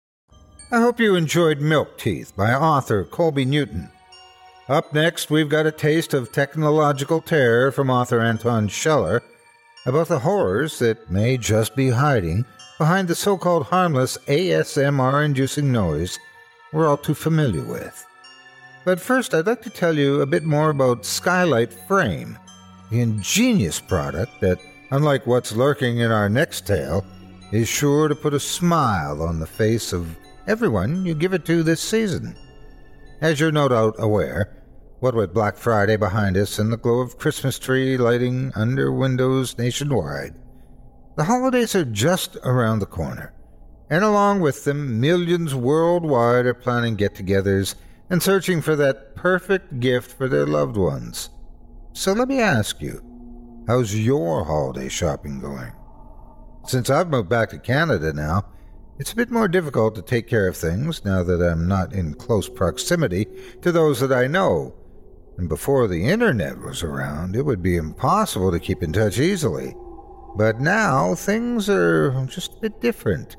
I 0.73 0.79
hope 0.79 1.01
you 1.01 1.15
enjoyed 1.15 1.59
Milk 1.59 1.97
Teeth 1.97 2.33
by 2.33 2.53
author 2.53 3.03
Colby 3.03 3.43
Newton. 3.43 3.89
Up 4.69 4.93
next, 4.93 5.29
we've 5.29 5.49
got 5.49 5.65
a 5.65 5.71
taste 5.71 6.13
of 6.13 6.31
technological 6.31 7.19
terror 7.19 7.73
from 7.73 7.89
author 7.89 8.21
Anton 8.21 8.69
Scheller 8.69 9.21
about 9.85 10.07
the 10.07 10.19
horrors 10.19 10.79
that 10.79 11.11
may 11.11 11.35
just 11.35 11.75
be 11.75 11.89
hiding 11.89 12.45
behind 12.77 13.09
the 13.09 13.15
so 13.15 13.37
called 13.37 13.65
harmless 13.65 14.17
ASMR 14.27 15.25
inducing 15.25 15.73
noise 15.73 16.17
we're 16.71 16.87
all 16.87 16.95
too 16.95 17.15
familiar 17.15 17.65
with. 17.65 18.05
But 18.85 19.01
first, 19.01 19.33
I'd 19.33 19.47
like 19.47 19.63
to 19.63 19.69
tell 19.69 19.97
you 19.97 20.21
a 20.21 20.25
bit 20.25 20.45
more 20.45 20.69
about 20.69 21.05
Skylight 21.05 21.73
Frame, 21.73 22.39
the 22.89 23.01
ingenious 23.01 23.81
product 23.81 24.39
that, 24.39 24.59
unlike 24.91 25.27
what's 25.27 25.51
lurking 25.51 25.97
in 25.97 26.11
our 26.11 26.29
next 26.29 26.65
tale, 26.65 27.05
is 27.51 27.67
sure 27.67 28.07
to 28.07 28.15
put 28.15 28.33
a 28.33 28.39
smile 28.39 29.21
on 29.21 29.41
the 29.41 29.45
face 29.45 29.91
of 29.91 30.15
everyone 30.47 31.05
you 31.05 31.13
give 31.13 31.33
it 31.33 31.45
to 31.45 31.63
this 31.63 31.81
season. 31.81 32.35
As 33.21 33.39
you're 33.39 33.51
no 33.51 33.69
doubt 33.69 33.95
aware, 33.99 34.57
what 34.99 35.15
with 35.15 35.33
Black 35.33 35.57
Friday 35.57 35.95
behind 35.95 36.37
us 36.37 36.59
and 36.59 36.71
the 36.71 36.77
glow 36.77 36.99
of 36.99 37.17
Christmas 37.17 37.57
tree 37.59 37.97
lighting 37.97 38.51
under 38.55 38.91
windows 38.91 39.57
nationwide, 39.57 40.35
the 41.17 41.23
holidays 41.23 41.75
are 41.75 41.85
just 41.85 42.37
around 42.43 42.79
the 42.79 42.85
corner. 42.85 43.33
And 43.89 44.03
along 44.03 44.39
with 44.39 44.63
them, 44.63 44.99
millions 44.99 45.53
worldwide 45.53 46.45
are 46.45 46.53
planning 46.53 46.95
get 46.95 47.15
togethers 47.15 47.75
and 48.09 48.23
searching 48.23 48.61
for 48.61 48.75
that 48.75 49.15
perfect 49.15 49.79
gift 49.79 50.11
for 50.11 50.27
their 50.27 50.47
loved 50.47 50.77
ones. 50.77 51.29
So 51.93 52.13
let 52.13 52.27
me 52.27 52.39
ask 52.39 52.81
you 52.81 53.03
How's 53.67 53.95
your 53.95 54.43
holiday 54.43 54.89
shopping 54.89 55.39
going? 55.39 55.71
Since 56.65 56.89
I've 56.89 57.09
moved 57.09 57.29
back 57.29 57.49
to 57.49 57.59
Canada 57.59 58.11
now, 58.13 58.45
it's 58.99 59.13
a 59.13 59.15
bit 59.15 59.31
more 59.31 59.47
difficult 59.47 59.95
to 59.95 60.01
take 60.01 60.27
care 60.27 60.47
of 60.47 60.57
things 60.57 61.03
now 61.03 61.23
that 61.23 61.41
I'm 61.41 61.67
not 61.67 61.93
in 61.93 62.13
close 62.13 62.47
proximity 62.49 63.27
to 63.61 63.71
those 63.71 63.99
that 63.99 64.11
I 64.11 64.27
know. 64.27 64.75
And 65.37 65.49
before 65.49 65.87
the 65.87 66.05
internet 66.05 66.59
was 66.59 66.83
around, 66.83 67.35
it 67.35 67.45
would 67.45 67.63
be 67.63 67.77
impossible 67.77 68.51
to 68.51 68.59
keep 68.59 68.83
in 68.83 68.93
touch 68.93 69.19
easily. 69.19 69.75
But 70.35 70.59
now 70.59 71.15
things 71.15 71.69
are 71.69 72.25
just 72.27 72.57
a 72.57 72.61
bit 72.61 72.79
different. 72.79 73.37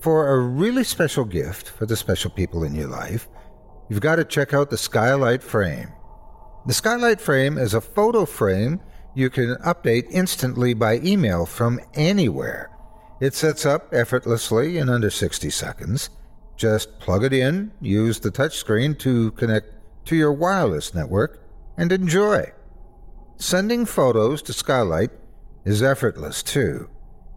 For 0.00 0.34
a 0.34 0.40
really 0.40 0.84
special 0.84 1.24
gift 1.24 1.68
for 1.68 1.86
the 1.86 1.96
special 1.96 2.30
people 2.30 2.64
in 2.64 2.74
your 2.74 2.88
life, 2.88 3.28
you've 3.88 4.00
got 4.00 4.16
to 4.16 4.24
check 4.24 4.52
out 4.52 4.70
the 4.70 4.76
Skylight 4.76 5.42
Frame. 5.42 5.92
The 6.66 6.74
Skylight 6.74 7.20
Frame 7.20 7.58
is 7.58 7.74
a 7.74 7.80
photo 7.80 8.24
frame 8.24 8.80
you 9.14 9.30
can 9.30 9.54
update 9.64 10.06
instantly 10.10 10.74
by 10.74 10.98
email 10.98 11.46
from 11.46 11.78
anywhere. 11.94 12.73
It 13.24 13.32
sets 13.32 13.64
up 13.64 13.88
effortlessly 13.90 14.76
in 14.76 14.90
under 14.90 15.08
60 15.08 15.48
seconds. 15.48 16.10
Just 16.58 17.00
plug 17.00 17.24
it 17.24 17.32
in, 17.32 17.72
use 17.80 18.20
the 18.20 18.30
touchscreen 18.30 18.98
to 18.98 19.30
connect 19.30 19.72
to 20.08 20.14
your 20.14 20.30
wireless 20.30 20.94
network, 20.94 21.42
and 21.78 21.90
enjoy. 21.90 22.52
Sending 23.38 23.86
photos 23.86 24.42
to 24.42 24.52
Skylight 24.52 25.10
is 25.64 25.82
effortless 25.82 26.42
too. 26.42 26.90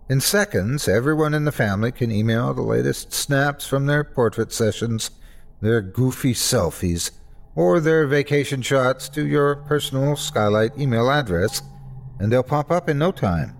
In 0.10 0.19
seconds, 0.19 0.89
everyone 0.89 1.34
in 1.34 1.45
the 1.45 1.54
family 1.54 1.93
can 1.93 2.12
email 2.12 2.54
the 2.54 2.62
latest 2.63 3.13
snaps 3.13 3.65
from 3.65 3.86
their 3.86 4.04
portrait 4.04 4.52
sessions, 4.52 5.12
their 5.62 5.82
goofy 5.82 6.34
selfies, 6.34 7.12
or 7.56 7.80
their 7.80 8.06
vacation 8.08 8.62
shots 8.62 9.08
to 9.08 9.26
your 9.26 9.56
personal 9.56 10.17
Skylight 10.17 10.78
email 10.78 11.10
address, 11.10 11.62
and 12.19 12.30
they'll 12.30 12.43
pop 12.43 12.71
up 12.71 12.89
in 12.89 12.97
no 12.97 13.13
time. 13.13 13.57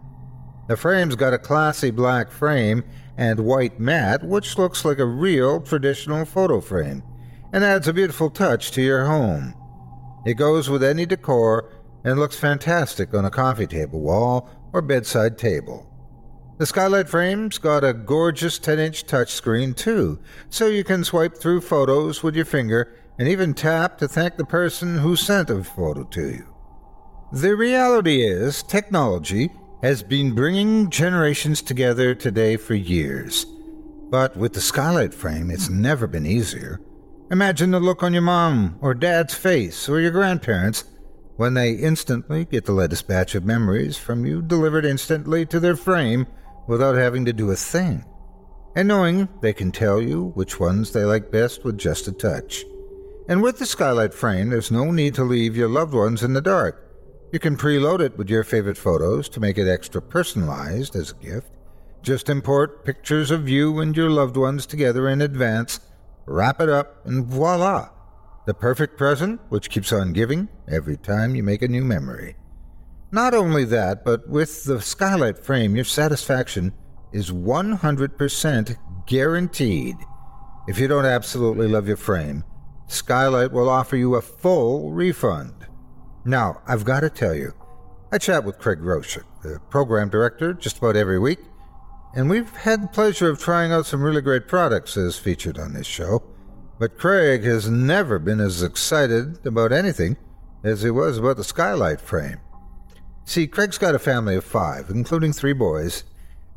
The 0.68 0.78
frame's 0.78 1.16
got 1.16 1.34
a 1.34 1.38
classy 1.38 1.92
black 1.92 2.30
frame 2.30 2.84
and 3.18 3.40
white 3.40 3.80
mat, 3.80 4.24
which 4.24 4.58
looks 4.58 4.84
like 4.84 5.00
a 5.00 5.06
real 5.06 5.62
traditional 5.62 6.26
photo 6.26 6.60
frame, 6.60 7.04
and 7.54 7.64
adds 7.64 7.88
a 7.88 7.94
beautiful 7.94 8.30
touch 8.30 8.72
to 8.72 8.82
your 8.82 9.06
home. 9.06 9.56
It 10.26 10.36
goes 10.36 10.70
with 10.70 10.84
any 10.84 11.06
decor 11.06 11.72
and 12.04 12.20
looks 12.20 12.38
fantastic 12.38 13.14
on 13.14 13.24
a 13.24 13.32
coffee 13.32 13.66
table 13.66 14.02
wall 14.02 14.50
or 14.74 14.82
bedside 14.82 15.38
table. 15.38 15.86
The 16.58 16.66
skylight 16.66 17.08
frame's 17.08 17.60
got 17.60 17.84
a 17.84 17.94
gorgeous 17.94 18.60
10 18.60 18.80
inch 18.80 19.06
touchscreen, 19.06 19.76
too, 19.76 20.20
so 20.50 20.68
you 20.68 20.84
can 20.84 21.04
swipe 21.04 21.38
through 21.38 21.62
photos 21.62 22.24
with 22.24 22.36
your 22.36 22.46
finger 22.46 22.94
and 23.20 23.28
even 23.28 23.54
tap 23.54 23.98
to 24.00 24.08
thank 24.08 24.36
the 24.36 24.46
person 24.46 24.98
who 24.98 25.16
sent 25.16 25.50
a 25.50 25.64
photo 25.64 26.04
to 26.04 26.30
you. 26.30 26.56
The 27.32 27.56
reality 27.56 28.22
is, 28.22 28.64
technology 28.64 29.52
has 29.82 30.02
been 30.02 30.34
bringing 30.34 30.90
generations 30.90 31.62
together 31.62 32.16
today 32.16 32.58
for 32.58 32.74
years. 32.74 33.46
But 34.10 34.36
with 34.36 34.54
the 34.54 34.62
skylight 34.62 35.14
frame, 35.14 35.52
it's 35.52 35.70
never 35.70 36.08
been 36.08 36.26
easier. 36.26 36.82
Imagine 37.30 37.72
the 37.72 37.80
look 37.80 38.04
on 38.04 38.14
your 38.14 38.22
mom 38.22 38.78
or 38.82 38.94
dad's 38.94 39.34
face 39.34 39.90
or 39.90 40.00
your 40.00 40.12
grandparents 40.12 40.86
when 41.36 41.54
they 41.54 41.74
instantly 41.74 42.46
get 42.46 42.66
the 42.66 42.72
latest 42.72 43.08
batch 43.08 43.36
of 43.36 43.46
memories 43.46 43.98
from 43.98 44.26
you 44.26 44.42
delivered 44.42 44.86
instantly 44.86 45.46
to 45.46 45.60
their 45.60 45.76
frame 45.76 46.26
without 46.68 46.96
having 46.96 47.26
to 47.26 47.34
do 47.34 47.52
a 47.52 47.56
thing, 47.56 48.04
and 48.76 48.88
knowing 48.88 49.28
they 49.42 49.54
can 49.54 49.72
tell 49.72 50.02
you 50.02 50.32
which 50.36 50.60
ones 50.60 50.92
they 50.92 51.04
like 51.04 51.32
best 51.32 51.64
with 51.64 51.78
just 51.78 52.08
a 52.08 52.12
touch. 52.12 52.64
And 53.30 53.44
with 53.44 53.60
the 53.60 53.66
skylight 53.66 54.14
frame, 54.14 54.50
there's 54.50 54.72
no 54.72 54.90
need 54.90 55.14
to 55.16 55.24
leave 55.24 55.56
your 55.56 55.70
loved 55.70 55.94
ones 55.94 56.24
in 56.24 56.34
the 56.34 56.42
dark. 56.42 56.87
You 57.32 57.40
can 57.40 57.58
preload 57.58 58.00
it 58.00 58.18
with 58.18 58.30
your 58.30 58.44
favorite 58.44 58.78
photos 58.78 59.28
to 59.30 59.40
make 59.40 59.58
it 59.58 59.68
extra 59.68 60.02
personalized 60.02 60.96
as 60.96 61.12
a 61.12 61.24
gift. 61.26 61.52
Just 62.02 62.30
import 62.30 62.86
pictures 62.86 63.32
of 63.32 63.50
you 63.50 63.80
and 63.80 63.96
your 63.96 64.10
loved 64.10 64.38
ones 64.38 64.66
together 64.66 65.10
in 65.10 65.22
advance, 65.22 65.80
wrap 66.26 66.62
it 66.62 66.70
up, 66.70 67.06
and 67.06 67.26
voila! 67.26 67.90
The 68.46 68.54
perfect 68.54 68.98
present 68.98 69.42
which 69.50 69.70
keeps 69.70 69.92
on 69.92 70.14
giving 70.14 70.48
every 70.70 70.96
time 70.96 71.36
you 71.36 71.44
make 71.44 71.62
a 71.62 71.68
new 71.68 71.84
memory. 71.84 72.38
Not 73.12 73.34
only 73.34 73.66
that, 73.66 74.06
but 74.06 74.30
with 74.30 74.64
the 74.64 74.82
skylight 74.82 75.38
frame, 75.38 75.76
your 75.76 75.86
satisfaction 75.86 76.74
is 77.12 77.32
100% 77.32 78.78
guaranteed. 79.06 79.96
If 80.68 80.80
you 80.80 80.88
don't 80.88 81.06
absolutely 81.06 81.68
love 81.68 81.88
your 81.88 81.98
frame, 81.98 82.44
Skylight 82.88 83.52
will 83.52 83.70
offer 83.70 83.98
you 83.98 84.16
a 84.16 84.22
full 84.22 84.92
refund. 84.92 85.68
Now, 86.28 86.62
I've 86.68 86.84
got 86.84 87.00
to 87.00 87.10
tell 87.10 87.34
you, 87.34 87.54
I 88.12 88.18
chat 88.18 88.44
with 88.44 88.60
Craig 88.60 88.80
Roshik, 88.80 89.24
the 89.44 89.62
program 89.70 90.10
director, 90.10 90.52
just 90.52 90.78
about 90.78 90.98
every 90.98 91.18
week, 91.18 91.40
and 92.14 92.30
we've 92.30 92.50
had 92.50 92.84
the 92.84 92.88
pleasure 92.90 93.30
of 93.30 93.40
trying 93.40 93.72
out 93.72 93.86
some 93.86 94.04
really 94.04 94.20
great 94.20 94.46
products 94.46 94.98
as 94.98 95.18
featured 95.18 95.58
on 95.58 95.72
this 95.72 95.88
show. 95.88 96.22
But 96.80 96.98
Craig 96.98 97.46
has 97.46 97.70
never 97.70 98.20
been 98.20 98.42
as 98.42 98.62
excited 98.62 99.48
about 99.48 99.72
anything 99.72 100.18
as 100.66 100.82
he 100.82 100.92
was 100.92 101.18
about 101.18 101.38
the 101.38 101.46
skylight 101.46 102.02
frame. 102.02 102.42
See, 103.24 103.48
Craig's 103.48 103.78
got 103.78 103.96
a 103.96 104.00
family 104.00 104.36
of 104.36 104.44
five, 104.44 104.90
including 104.90 105.32
three 105.32 105.54
boys, 105.54 106.04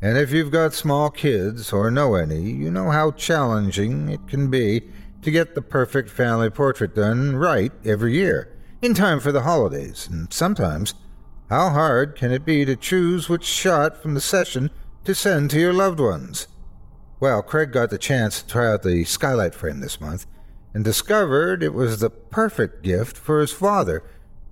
and 0.01 0.17
if 0.17 0.33
you've 0.33 0.51
got 0.51 0.73
small 0.73 1.09
kids 1.09 1.71
or 1.71 1.89
know 1.89 2.15
any, 2.15 2.41
you 2.41 2.71
know 2.71 2.91
how 2.91 3.11
challenging 3.11 4.09
it 4.09 4.27
can 4.27 4.49
be 4.49 4.89
to 5.21 5.31
get 5.31 5.55
the 5.55 5.61
perfect 5.61 6.09
family 6.09 6.49
portrait 6.49 6.93
done 6.93 7.37
right 7.37 7.71
every 7.85 8.15
year, 8.15 8.49
in 8.81 8.93
time 8.95 9.19
for 9.19 9.31
the 9.31 9.41
holidays, 9.41 10.07
and 10.11 10.33
sometimes 10.33 10.95
how 11.49 11.69
hard 11.69 12.15
can 12.15 12.31
it 12.31 12.43
be 12.43 12.65
to 12.65 12.75
choose 12.75 13.29
which 13.29 13.43
shot 13.43 14.01
from 14.01 14.15
the 14.15 14.21
session 14.21 14.71
to 15.03 15.13
send 15.13 15.51
to 15.51 15.59
your 15.59 15.73
loved 15.73 15.99
ones? 15.99 16.47
Well, 17.19 17.43
Craig 17.43 17.71
got 17.71 17.91
the 17.91 17.99
chance 17.99 18.41
to 18.41 18.47
try 18.47 18.71
out 18.71 18.81
the 18.81 19.03
skylight 19.03 19.53
frame 19.53 19.79
this 19.79 20.01
month 20.01 20.25
and 20.73 20.83
discovered 20.83 21.61
it 21.61 21.73
was 21.73 21.99
the 21.99 22.09
perfect 22.09 22.81
gift 22.81 23.15
for 23.17 23.39
his 23.39 23.51
father 23.51 24.03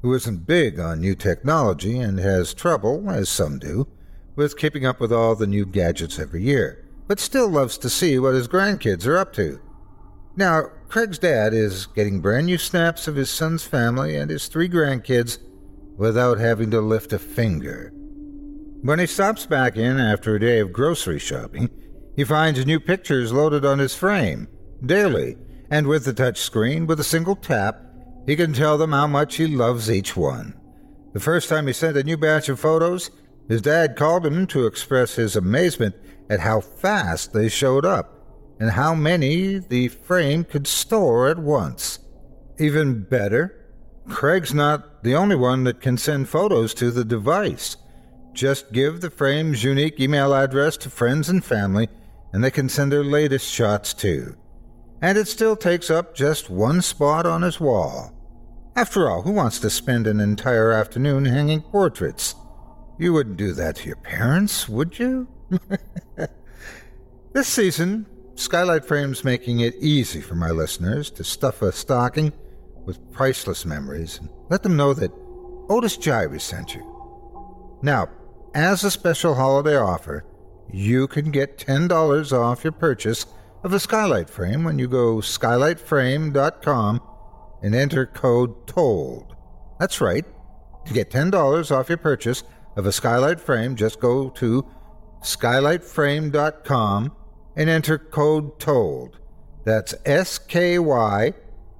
who 0.01 0.13
isn't 0.13 0.45
big 0.45 0.79
on 0.79 1.01
new 1.01 1.15
technology 1.15 1.97
and 1.97 2.19
has 2.19 2.53
trouble, 2.53 3.09
as 3.09 3.29
some 3.29 3.57
do, 3.57 3.87
with 4.35 4.57
keeping 4.57 4.85
up 4.85 4.99
with 4.99 5.11
all 5.11 5.35
the 5.35 5.47
new 5.47 5.65
gadgets 5.65 6.19
every 6.19 6.43
year, 6.43 6.85
but 7.07 7.19
still 7.19 7.49
loves 7.49 7.77
to 7.79 7.89
see 7.89 8.19
what 8.19 8.35
his 8.35 8.47
grandkids 8.47 9.07
are 9.07 9.17
up 9.17 9.33
to. 9.33 9.59
Now, 10.35 10.69
Craig's 10.87 11.19
dad 11.19 11.53
is 11.53 11.85
getting 11.87 12.21
brand 12.21 12.45
new 12.45 12.57
snaps 12.57 13.07
of 13.07 13.15
his 13.15 13.29
son's 13.29 13.63
family 13.63 14.15
and 14.15 14.29
his 14.29 14.47
three 14.47 14.69
grandkids 14.69 15.37
without 15.97 16.39
having 16.39 16.71
to 16.71 16.81
lift 16.81 17.13
a 17.13 17.19
finger. 17.19 17.91
When 18.81 18.99
he 18.99 19.05
stops 19.05 19.45
back 19.45 19.75
in 19.75 19.99
after 19.99 20.35
a 20.35 20.39
day 20.39 20.59
of 20.59 20.71
grocery 20.71 21.19
shopping, 21.19 21.69
he 22.15 22.23
finds 22.23 22.65
new 22.65 22.79
pictures 22.79 23.33
loaded 23.33 23.65
on 23.65 23.79
his 23.79 23.95
frame 23.95 24.47
daily, 24.85 25.35
and 25.69 25.87
with 25.87 26.05
the 26.05 26.13
touch 26.13 26.39
screen, 26.39 26.87
with 26.87 26.99
a 26.99 27.03
single 27.03 27.35
tap, 27.35 27.81
he 28.25 28.35
can 28.35 28.53
tell 28.53 28.77
them 28.77 28.91
how 28.91 29.07
much 29.07 29.35
he 29.35 29.47
loves 29.47 29.91
each 29.91 30.15
one. 30.15 30.53
The 31.13 31.19
first 31.19 31.49
time 31.49 31.67
he 31.67 31.73
sent 31.73 31.97
a 31.97 32.03
new 32.03 32.17
batch 32.17 32.47
of 32.49 32.59
photos, 32.59 33.11
his 33.47 33.61
dad 33.61 33.95
called 33.95 34.25
him 34.25 34.47
to 34.47 34.65
express 34.65 35.15
his 35.15 35.35
amazement 35.35 35.95
at 36.29 36.39
how 36.39 36.61
fast 36.61 37.33
they 37.33 37.49
showed 37.49 37.83
up 37.83 38.18
and 38.59 38.71
how 38.71 38.93
many 38.93 39.57
the 39.57 39.87
frame 39.87 40.43
could 40.43 40.67
store 40.67 41.29
at 41.29 41.39
once. 41.39 41.99
Even 42.57 43.03
better, 43.03 43.55
Craig's 44.09 44.53
not 44.53 45.03
the 45.03 45.15
only 45.15 45.35
one 45.35 45.63
that 45.63 45.81
can 45.81 45.97
send 45.97 46.27
photos 46.27 46.73
to 46.73 46.91
the 46.91 47.05
device. 47.05 47.77
Just 48.33 48.71
give 48.71 49.01
the 49.01 49.09
frame's 49.09 49.63
unique 49.63 49.99
email 49.99 50.33
address 50.33 50.77
to 50.77 50.89
friends 50.89 51.29
and 51.29 51.43
family, 51.43 51.87
and 52.33 52.43
they 52.43 52.51
can 52.51 52.69
send 52.69 52.91
their 52.91 53.03
latest 53.03 53.49
shots 53.49 53.93
too. 53.93 54.35
And 55.01 55.17
it 55.17 55.27
still 55.27 55.55
takes 55.55 55.89
up 55.89 56.13
just 56.13 56.49
one 56.49 56.81
spot 56.81 57.25
on 57.25 57.41
his 57.41 57.59
wall. 57.59 58.13
After 58.75 59.09
all, 59.09 59.21
who 59.21 59.31
wants 59.31 59.59
to 59.59 59.69
spend 59.69 60.07
an 60.07 60.19
entire 60.19 60.71
afternoon 60.71 61.25
hanging 61.25 61.61
portraits? 61.61 62.35
You 62.97 63.13
wouldn't 63.13 63.37
do 63.37 63.53
that 63.53 63.77
to 63.77 63.87
your 63.87 63.95
parents, 63.97 64.67
would 64.67 64.99
you? 64.99 65.27
this 67.33 67.47
season, 67.47 68.05
Skylight 68.39 68.85
Frame's 68.85 69.25
making 69.25 69.59
it 69.59 69.75
easy 69.81 70.21
for 70.21 70.35
my 70.35 70.49
listeners 70.49 71.11
to 71.11 71.25
stuff 71.25 71.61
a 71.61 71.73
stocking 71.73 72.31
with 72.85 73.11
priceless 73.11 73.65
memories 73.65 74.17
and 74.17 74.29
let 74.49 74.63
them 74.63 74.77
know 74.77 74.93
that 74.93 75.11
Otis 75.67 75.97
Jiry 75.97 76.39
sent 76.39 76.73
you. 76.73 77.79
Now, 77.81 78.07
as 78.55 78.85
a 78.85 78.91
special 78.91 79.35
holiday 79.35 79.75
offer, 79.75 80.23
you 80.71 81.05
can 81.07 81.31
get 81.31 81.57
$10 81.57 82.31
off 82.31 82.63
your 82.63 82.71
purchase 82.71 83.25
of 83.65 83.73
a 83.73 83.79
skylight 83.79 84.29
frame 84.29 84.63
when 84.63 84.79
you 84.79 84.87
go 84.87 85.17
skylightframe.com 85.17 87.01
and 87.61 87.75
enter 87.75 88.05
code 88.05 88.67
TOLD. 88.67 89.35
That's 89.81 89.99
right. 89.99 90.25
To 90.85 90.93
get 90.93 91.11
$10 91.11 91.75
off 91.77 91.89
your 91.89 91.97
purchase 91.97 92.43
of 92.77 92.85
a 92.85 92.93
skylight 92.93 93.41
frame, 93.41 93.75
just 93.75 93.99
go 93.99 94.29
to 94.29 94.65
skylightframe.com 95.23 97.11
and 97.55 97.69
enter 97.69 97.97
code 97.97 98.59
TOLD. 98.59 99.19
That's 99.63 99.95
S 100.05 100.37
K 100.37 100.79
Y 100.79 101.33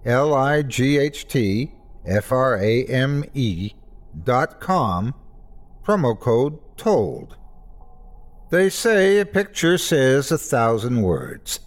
L 0.06 0.34
I 0.34 0.62
G 0.62 0.98
H 0.98 1.28
T 1.28 1.72
F 2.06 2.32
R 2.32 2.58
A 2.58 2.86
M 2.86 3.24
E 3.34 3.72
dot 4.24 4.60
com 4.60 5.14
promo 5.84 6.20
code 6.20 6.60
TOLD. 6.78 7.36
They 8.52 8.70
say 8.70 9.20
a 9.20 9.26
picture 9.26 9.78
says 9.78 10.32
a 10.32 10.38
thousand 10.38 11.02
words. 11.02 11.60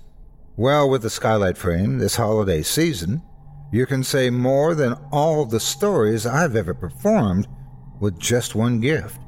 Well, 0.56 0.90
with 0.90 1.02
the 1.02 1.10
skylight 1.10 1.56
frame 1.56 1.98
this 1.98 2.16
holiday 2.16 2.62
season, 2.62 3.22
you 3.72 3.86
can 3.86 4.04
say 4.04 4.30
more 4.30 4.74
than 4.74 4.98
all 5.10 5.46
the 5.46 5.60
stories 5.60 6.26
I've 6.26 6.56
ever 6.56 6.74
performed 6.74 7.48
with 8.00 8.18
just 8.18 8.54
one 8.54 8.80
gift. 8.80 9.18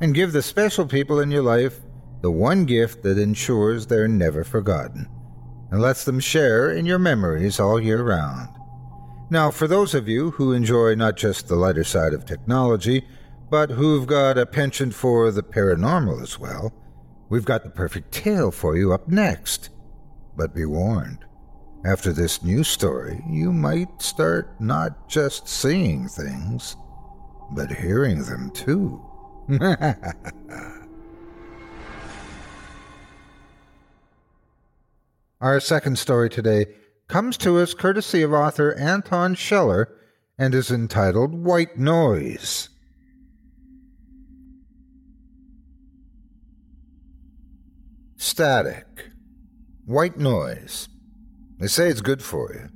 And 0.00 0.14
give 0.14 0.32
the 0.32 0.42
special 0.42 0.86
people 0.86 1.20
in 1.20 1.30
your 1.30 1.42
life 1.42 1.80
the 2.22 2.30
one 2.30 2.64
gift 2.64 3.02
that 3.02 3.18
ensures 3.18 3.86
they're 3.86 4.08
never 4.08 4.44
forgotten 4.44 5.08
and 5.70 5.80
lets 5.80 6.04
them 6.04 6.20
share 6.20 6.70
in 6.70 6.86
your 6.86 6.98
memories 6.98 7.58
all 7.58 7.80
year 7.80 8.02
round. 8.02 8.48
Now, 9.30 9.50
for 9.50 9.66
those 9.66 9.94
of 9.94 10.06
you 10.06 10.30
who 10.32 10.52
enjoy 10.52 10.94
not 10.94 11.16
just 11.16 11.48
the 11.48 11.56
lighter 11.56 11.84
side 11.84 12.12
of 12.12 12.26
technology, 12.26 13.06
but 13.50 13.70
who've 13.70 14.06
got 14.06 14.38
a 14.38 14.46
penchant 14.46 14.94
for 14.94 15.30
the 15.30 15.42
paranormal 15.42 16.22
as 16.22 16.38
well, 16.38 16.72
we've 17.30 17.44
got 17.44 17.64
the 17.64 17.70
perfect 17.70 18.12
tale 18.12 18.50
for 18.50 18.76
you 18.76 18.92
up 18.92 19.08
next. 19.08 19.70
But 20.36 20.54
be 20.54 20.66
warned, 20.66 21.24
after 21.84 22.12
this 22.12 22.42
new 22.42 22.62
story, 22.62 23.24
you 23.28 23.52
might 23.52 24.00
start 24.00 24.60
not 24.60 25.08
just 25.08 25.48
seeing 25.48 26.08
things, 26.08 26.76
but 27.52 27.72
hearing 27.72 28.22
them 28.22 28.50
too. 28.50 29.02
Our 35.42 35.58
second 35.58 35.98
story 35.98 36.30
today 36.30 36.66
comes 37.08 37.36
to 37.38 37.58
us 37.58 37.74
courtesy 37.74 38.22
of 38.22 38.32
author 38.32 38.76
Anton 38.76 39.34
Scheller 39.34 39.92
and 40.38 40.54
is 40.54 40.70
entitled 40.70 41.34
White 41.34 41.76
Noise. 41.76 42.68
Static. 48.16 49.10
White 49.84 50.16
noise. 50.16 50.88
They 51.58 51.66
say 51.66 51.88
it's 51.88 52.00
good 52.00 52.22
for 52.22 52.54
you. 52.54 52.68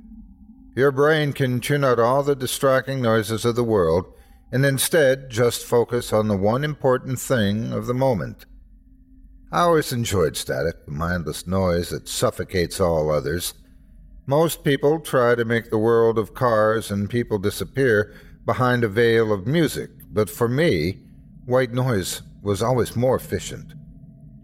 Your 0.75 0.91
brain 0.91 1.31
can 1.31 1.61
tune 1.61 1.85
out 1.85 1.99
all 1.99 2.21
the 2.21 2.35
distracting 2.35 3.01
noises 3.01 3.45
of 3.45 3.55
the 3.55 3.63
world 3.63 4.13
and 4.51 4.65
instead 4.65 5.29
just 5.29 5.65
focus 5.65 6.11
on 6.11 6.27
the 6.27 6.35
one 6.35 6.65
important 6.65 7.17
thing 7.17 7.71
of 7.71 7.87
the 7.87 7.93
moment. 7.93 8.45
I 9.49 9.61
always 9.61 9.93
enjoyed 9.93 10.35
static, 10.35 10.85
the 10.85 10.91
mindless 10.91 11.47
noise 11.47 11.89
that 11.89 12.09
suffocates 12.09 12.81
all 12.81 13.09
others. 13.09 13.53
Most 14.25 14.65
people 14.65 14.99
try 14.99 15.35
to 15.35 15.45
make 15.45 15.69
the 15.69 15.77
world 15.77 16.17
of 16.17 16.33
cars 16.33 16.91
and 16.91 17.09
people 17.09 17.39
disappear 17.39 18.13
behind 18.45 18.83
a 18.83 18.89
veil 18.89 19.31
of 19.31 19.47
music, 19.47 19.89
but 20.11 20.29
for 20.29 20.49
me, 20.49 20.99
white 21.45 21.71
noise 21.71 22.23
was 22.41 22.61
always 22.61 22.97
more 22.97 23.15
efficient. 23.15 23.73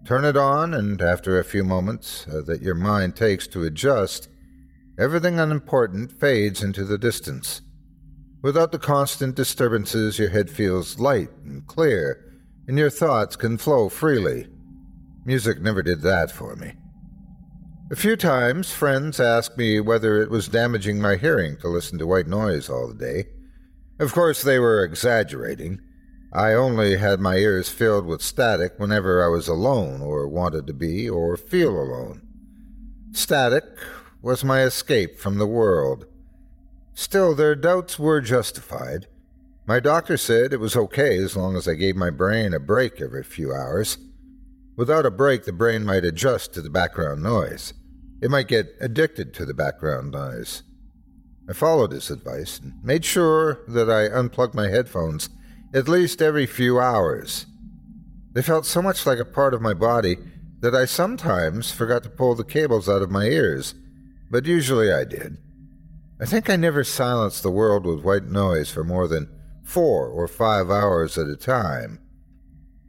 Turn 0.05 0.23
it 0.23 0.37
on, 0.37 0.73
and 0.73 1.01
after 1.01 1.37
a 1.37 1.43
few 1.43 1.65
moments 1.65 2.25
uh, 2.27 2.41
that 2.45 2.61
your 2.61 2.75
mind 2.75 3.17
takes 3.17 3.45
to 3.47 3.63
adjust, 3.63 4.29
everything 4.97 5.37
unimportant 5.37 6.13
fades 6.13 6.63
into 6.63 6.85
the 6.85 6.97
distance. 6.97 7.61
Without 8.41 8.71
the 8.71 8.79
constant 8.79 9.35
disturbances, 9.35 10.17
your 10.17 10.29
head 10.29 10.49
feels 10.49 10.97
light 10.97 11.29
and 11.43 11.67
clear, 11.67 12.33
and 12.69 12.77
your 12.77 12.89
thoughts 12.89 13.35
can 13.35 13.57
flow 13.57 13.89
freely. 13.89 14.47
Music 15.25 15.61
never 15.61 15.81
did 15.81 16.01
that 16.01 16.31
for 16.31 16.55
me. 16.55 16.73
A 17.91 17.95
few 17.95 18.15
times, 18.15 18.71
friends 18.71 19.19
asked 19.19 19.57
me 19.57 19.79
whether 19.79 20.21
it 20.21 20.29
was 20.29 20.47
damaging 20.47 20.99
my 20.99 21.15
hearing 21.15 21.57
to 21.57 21.67
listen 21.67 21.97
to 21.99 22.07
white 22.07 22.27
noise 22.27 22.69
all 22.69 22.87
the 22.87 22.93
day. 22.93 23.25
Of 23.99 24.13
course, 24.13 24.41
they 24.41 24.59
were 24.59 24.83
exaggerating. 24.83 25.79
I 26.33 26.53
only 26.53 26.97
had 26.97 27.19
my 27.19 27.35
ears 27.35 27.69
filled 27.69 28.05
with 28.05 28.21
static 28.21 28.73
whenever 28.77 29.23
I 29.23 29.27
was 29.27 29.47
alone, 29.47 30.01
or 30.01 30.27
wanted 30.27 30.67
to 30.67 30.73
be, 30.73 31.07
or 31.07 31.37
feel 31.37 31.79
alone. 31.79 32.21
Static 33.11 33.65
was 34.21 34.43
my 34.43 34.63
escape 34.63 35.19
from 35.19 35.37
the 35.37 35.45
world. 35.45 36.05
Still, 36.95 37.35
their 37.35 37.55
doubts 37.55 37.99
were 37.99 38.21
justified. 38.21 39.07
My 39.65 39.79
doctor 39.79 40.17
said 40.17 40.51
it 40.51 40.59
was 40.59 40.75
okay 40.75 41.17
as 41.17 41.37
long 41.37 41.55
as 41.55 41.67
I 41.67 41.75
gave 41.75 41.95
my 41.95 42.09
brain 42.09 42.53
a 42.53 42.59
break 42.59 42.99
every 42.99 43.23
few 43.23 43.53
hours. 43.53 43.97
Without 44.75 45.05
a 45.05 45.11
break, 45.11 45.45
the 45.45 45.53
brain 45.53 45.85
might 45.85 46.03
adjust 46.03 46.53
to 46.53 46.61
the 46.61 46.69
background 46.69 47.21
noise. 47.21 47.73
It 48.21 48.31
might 48.31 48.47
get 48.47 48.75
addicted 48.81 49.33
to 49.35 49.45
the 49.45 49.53
background 49.53 50.11
noise. 50.11 50.63
I 51.47 51.53
followed 51.53 51.91
his 51.91 52.09
advice 52.09 52.59
and 52.59 52.83
made 52.83 53.05
sure 53.05 53.59
that 53.67 53.89
I 53.89 54.05
unplugged 54.05 54.55
my 54.55 54.69
headphones 54.69 55.29
at 55.73 55.87
least 55.87 56.21
every 56.21 56.45
few 56.45 56.79
hours. 56.79 57.45
They 58.31 58.41
felt 58.41 58.65
so 58.65 58.81
much 58.81 59.05
like 59.05 59.19
a 59.19 59.25
part 59.25 59.53
of 59.53 59.61
my 59.61 59.73
body 59.73 60.17
that 60.61 60.73
I 60.73 60.85
sometimes 60.85 61.71
forgot 61.71 62.03
to 62.03 62.09
pull 62.09 62.35
the 62.35 62.43
cables 62.43 62.87
out 62.87 63.01
of 63.01 63.11
my 63.11 63.25
ears, 63.25 63.75
but 64.31 64.45
usually 64.45 64.91
I 64.91 65.03
did. 65.03 65.37
I 66.19 66.25
think 66.25 66.49
I 66.49 66.55
never 66.55 66.83
silenced 66.83 67.43
the 67.43 67.51
world 67.51 67.85
with 67.85 68.03
white 68.03 68.25
noise 68.25 68.71
for 68.71 68.83
more 68.83 69.07
than 69.07 69.29
four 69.63 70.07
or 70.07 70.27
five 70.27 70.69
hours 70.69 71.17
at 71.17 71.27
a 71.27 71.35
time, 71.35 71.99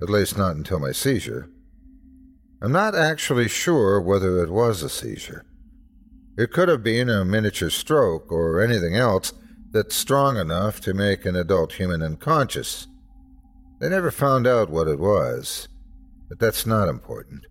at 0.00 0.08
least 0.08 0.38
not 0.38 0.56
until 0.56 0.78
my 0.78 0.92
seizure. 0.92 1.50
I'm 2.64 2.72
not 2.72 2.94
actually 2.94 3.46
sure 3.48 4.00
whether 4.00 4.42
it 4.42 4.48
was 4.48 4.82
a 4.82 4.88
seizure. 4.88 5.44
It 6.38 6.50
could 6.50 6.70
have 6.70 6.82
been 6.82 7.10
a 7.10 7.22
miniature 7.22 7.68
stroke 7.68 8.32
or 8.32 8.62
anything 8.62 8.96
else 8.96 9.34
that's 9.70 9.94
strong 9.94 10.38
enough 10.38 10.80
to 10.80 10.94
make 10.94 11.26
an 11.26 11.36
adult 11.36 11.74
human 11.74 12.00
unconscious. 12.00 12.86
They 13.80 13.90
never 13.90 14.10
found 14.10 14.46
out 14.46 14.70
what 14.70 14.88
it 14.88 14.98
was, 14.98 15.68
but 16.30 16.38
that's 16.38 16.64
not 16.64 16.88
important. 16.88 17.44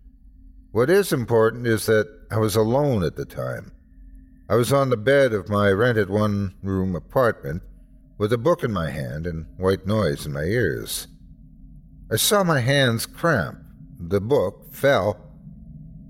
What 0.72 0.90
is 0.90 1.14
important 1.14 1.68
is 1.68 1.86
that 1.86 2.08
I 2.32 2.40
was 2.40 2.56
alone 2.56 3.04
at 3.04 3.16
the 3.16 3.26
time. 3.26 3.72
I 4.50 4.56
was 4.56 4.74
on 4.74 4.90
the 4.90 4.98
bed 4.98 5.32
of 5.32 5.48
my 5.48 5.70
rented 5.70 6.10
one 6.10 6.56
room 6.64 6.96
apartment 6.96 7.62
with 8.18 8.34
a 8.34 8.40
book 8.40 8.64
in 8.64 8.74
my 8.74 8.90
hand 8.90 9.28
and 9.28 9.46
white 9.58 9.86
noise 9.86 10.26
in 10.26 10.34
my 10.34 10.46
ears. 10.46 11.08
I 12.12 12.16
saw 12.16 12.44
my 12.44 12.62
hands 12.62 13.06
cramp 13.06 13.63
the 14.10 14.22
book 14.22 14.74
fell. 14.74 15.18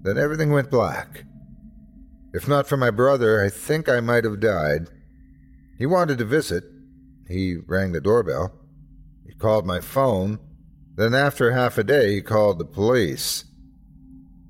Then 0.02 0.18
everything 0.18 0.52
went 0.52 0.72
black. 0.72 1.26
If 2.34 2.48
not 2.48 2.68
for 2.68 2.78
my 2.78 2.90
brother, 2.90 3.44
I 3.44 3.50
think 3.50 3.88
I 3.88 4.00
might 4.00 4.24
have 4.24 4.40
died. 4.40 4.90
He 5.78 5.86
wanted 5.86 6.18
to 6.18 6.26
visit. 6.26 6.64
He 7.28 7.58
rang 7.68 7.92
the 7.92 8.02
doorbell. 8.02 8.54
He 9.26 9.34
called 9.34 9.66
my 9.66 9.80
phone. 9.80 10.40
Then, 10.96 11.16
after 11.16 11.52
half 11.52 11.78
a 11.78 11.84
day, 11.84 12.14
he 12.14 12.22
called 12.22 12.60
the 12.60 12.66
police. 12.66 13.46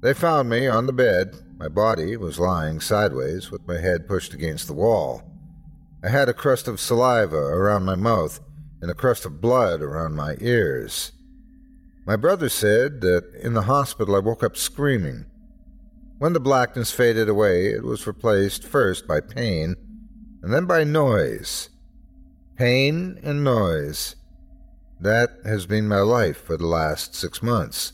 They 0.01 0.13
found 0.13 0.49
me 0.49 0.67
on 0.67 0.85
the 0.85 0.93
bed. 0.93 1.35
My 1.57 1.69
body 1.69 2.17
was 2.17 2.39
lying 2.39 2.81
sideways 2.81 3.49
with 3.49 3.65
my 3.65 3.77
head 3.77 4.07
pushed 4.07 4.33
against 4.33 4.67
the 4.67 4.73
wall. 4.73 5.21
I 6.03 6.09
had 6.09 6.27
a 6.27 6.33
crust 6.33 6.67
of 6.67 6.81
saliva 6.81 7.37
around 7.37 7.85
my 7.85 7.95
mouth 7.95 8.41
and 8.81 8.91
a 8.91 8.95
crust 8.95 9.25
of 9.25 9.39
blood 9.39 9.81
around 9.81 10.15
my 10.15 10.35
ears. 10.41 11.12
My 12.05 12.15
brother 12.17 12.49
said 12.49 13.01
that 13.01 13.33
in 13.41 13.53
the 13.53 13.63
hospital 13.63 14.15
I 14.15 14.19
woke 14.19 14.43
up 14.43 14.57
screaming. 14.57 15.25
When 16.17 16.33
the 16.33 16.39
blackness 16.39 16.91
faded 16.91 17.29
away, 17.29 17.67
it 17.67 17.83
was 17.83 18.05
replaced 18.05 18.65
first 18.65 19.07
by 19.07 19.21
pain 19.21 19.75
and 20.41 20.53
then 20.53 20.65
by 20.65 20.83
noise. 20.83 21.69
Pain 22.57 23.19
and 23.23 23.43
noise. 23.43 24.15
That 24.99 25.31
has 25.45 25.65
been 25.65 25.87
my 25.87 26.01
life 26.01 26.37
for 26.37 26.57
the 26.57 26.67
last 26.67 27.15
six 27.15 27.41
months. 27.41 27.93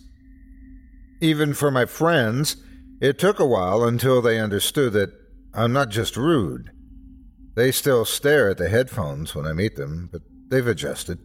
Even 1.21 1.53
for 1.53 1.69
my 1.69 1.85
friends, 1.85 2.57
it 2.99 3.19
took 3.19 3.39
a 3.39 3.45
while 3.45 3.83
until 3.83 4.21
they 4.21 4.39
understood 4.39 4.93
that 4.93 5.11
I'm 5.53 5.71
not 5.71 5.89
just 5.89 6.17
rude. 6.17 6.71
They 7.55 7.71
still 7.71 8.05
stare 8.05 8.49
at 8.49 8.57
the 8.57 8.69
headphones 8.69 9.35
when 9.35 9.45
I 9.45 9.53
meet 9.53 9.75
them, 9.75 10.09
but 10.11 10.21
they've 10.49 10.65
adjusted. 10.65 11.19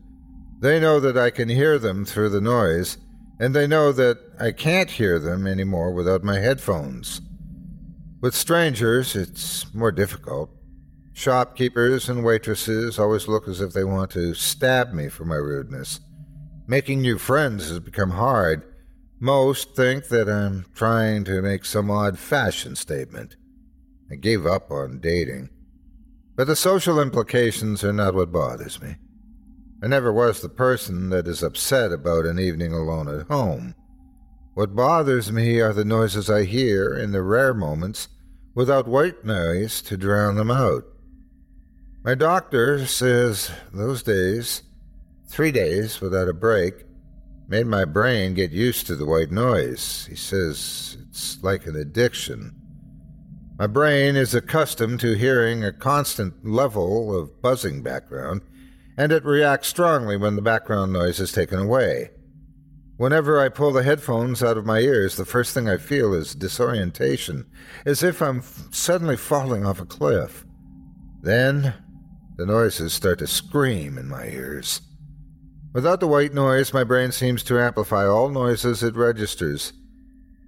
They 0.65 0.81
know 0.81 0.99
that 0.99 1.19
I 1.19 1.29
can 1.29 1.51
hear 1.51 1.79
them 1.79 2.07
through 2.07 2.31
the 2.31 2.41
noise, 2.41 2.97
and 3.39 3.55
they 3.55 3.67
know 3.67 3.93
that 3.93 4.19
I 4.41 4.51
can't 4.53 4.89
hear 4.91 5.19
them 5.19 5.47
anymore 5.47 5.93
without 5.93 6.25
my 6.25 6.39
headphones. 6.39 7.21
With 8.23 8.35
strangers, 8.35 9.15
it's 9.15 9.75
more 9.75 9.93
difficult. 9.93 10.49
Shopkeepers 11.13 12.09
and 12.09 12.25
waitresses 12.25 12.99
always 12.99 13.29
look 13.29 13.47
as 13.47 13.61
if 13.61 13.75
they 13.75 13.85
want 13.85 14.11
to 14.13 14.33
stab 14.33 14.95
me 14.95 15.11
for 15.11 15.27
my 15.27 15.35
rudeness. 15.35 16.01
Making 16.67 17.03
new 17.03 17.19
friends 17.19 17.69
has 17.69 17.79
become 17.79 18.13
hard. 18.13 18.63
Most 19.21 19.77
think 19.77 20.09
that 20.09 20.31
I'm 20.31 20.65
trying 20.75 21.25
to 21.25 21.43
make 21.43 21.67
some 21.67 21.91
odd 21.91 22.19
fashion 22.19 22.75
statement. 22.75 23.37
I 24.11 24.15
gave 24.15 24.47
up 24.47 24.71
on 24.71 25.01
dating. 25.01 25.51
But 26.37 26.47
the 26.47 26.57
social 26.57 27.03
implications 27.03 27.85
are 27.85 27.93
not 27.93 28.15
what 28.15 28.33
bothers 28.33 28.81
me. 28.81 28.97
I 29.85 29.87
never 29.87 30.11
was 30.11 30.41
the 30.41 30.49
person 30.49 31.11
that 31.11 31.29
is 31.29 31.43
upset 31.43 31.93
about 31.93 32.25
an 32.25 32.39
evening 32.39 32.73
alone 32.73 33.07
at 33.07 33.27
home. 33.27 33.75
What 34.55 34.75
bothers 34.75 35.31
me 35.31 35.61
are 35.61 35.75
the 35.75 35.85
noises 35.85 36.31
I 36.31 36.45
hear 36.45 36.95
in 36.95 37.13
the 37.13 37.21
rare 37.21 37.53
moments 37.53 38.09
without 38.55 38.89
white 38.89 39.27
noise 39.27 39.83
to 39.83 39.99
drown 39.99 40.37
them 40.37 40.51
out. 40.51 40.85
My 42.03 42.15
doctor 42.15 42.87
says 42.87 43.51
those 43.75 44.03
days, 44.03 44.63
three 45.27 45.53
days 45.53 46.01
without 46.01 46.31
a 46.31 46.33
break, 46.33 46.87
made 47.47 47.67
my 47.67 47.85
brain 47.85 48.33
get 48.33 48.53
used 48.53 48.87
to 48.87 48.97
the 48.97 49.05
white 49.05 49.33
noise. 49.33 50.07
He 50.09 50.17
says 50.17 50.97
it's 51.11 51.43
like 51.43 51.67
an 51.67 51.77
addiction. 51.77 52.55
My 53.59 53.67
brain 53.67 54.17
is 54.17 54.35
accustomed 54.35 55.01
to 55.01 55.13
hearing 55.13 55.63
a 55.63 55.73
constant 55.73 56.43
level 56.43 57.15
of 57.15 57.43
buzzing 57.43 57.83
background, 57.83 58.41
and 58.97 59.13
it 59.13 59.25
reacts 59.25 59.69
strongly 59.69 60.17
when 60.17 60.37
the 60.37 60.43
background 60.43 60.93
noise 60.93 61.21
is 61.21 61.33
taken 61.33 61.59
away. 61.59 62.11
Whenever 62.97 63.41
I 63.41 63.49
pull 63.49 63.73
the 63.73 63.83
headphones 63.83 64.43
out 64.43 64.57
of 64.57 64.67
my 64.67 64.79
ears, 64.79 65.17
the 65.17 65.25
first 65.25 65.53
thing 65.53 65.69
I 65.69 65.79
feel 65.79 66.15
is 66.15 66.35
disorientation, 66.35 67.47
as 67.85 68.05
if 68.05 68.23
I'm 68.23 68.39
f- 68.39 68.69
suddenly 68.71 69.17
falling 69.17 69.67
off 69.67 69.81
a 69.81 69.85
cliff. 69.85 70.45
Then 71.21 71.75
the 72.37 72.47
noises 72.47 72.93
start 72.93 73.19
to 73.19 73.27
scream 73.27 73.99
in 73.99 74.09
my 74.09 74.27
ears. 74.27 74.81
Without 75.73 75.99
the 75.99 76.07
white 76.07 76.33
noise, 76.33 76.73
my 76.73 76.85
brain 76.85 77.11
seems 77.11 77.43
to 77.45 77.59
amplify 77.59 78.07
all 78.07 78.29
noises 78.29 78.85
it 78.85 78.95
registers. 78.95 79.73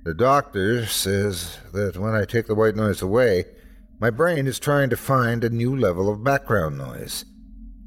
The 0.05 0.15
doctor 0.15 0.87
says 0.87 1.59
that 1.73 1.97
when 1.97 2.15
I 2.15 2.25
take 2.25 2.47
the 2.47 2.55
white 2.55 2.77
noise 2.77 3.03
away, 3.03 3.47
my 3.99 4.11
brain 4.11 4.47
is 4.47 4.61
trying 4.61 4.89
to 4.91 4.97
find 4.97 5.43
a 5.43 5.51
new 5.51 5.77
level 5.77 6.09
of 6.09 6.23
background 6.23 6.79
noise. 6.79 7.25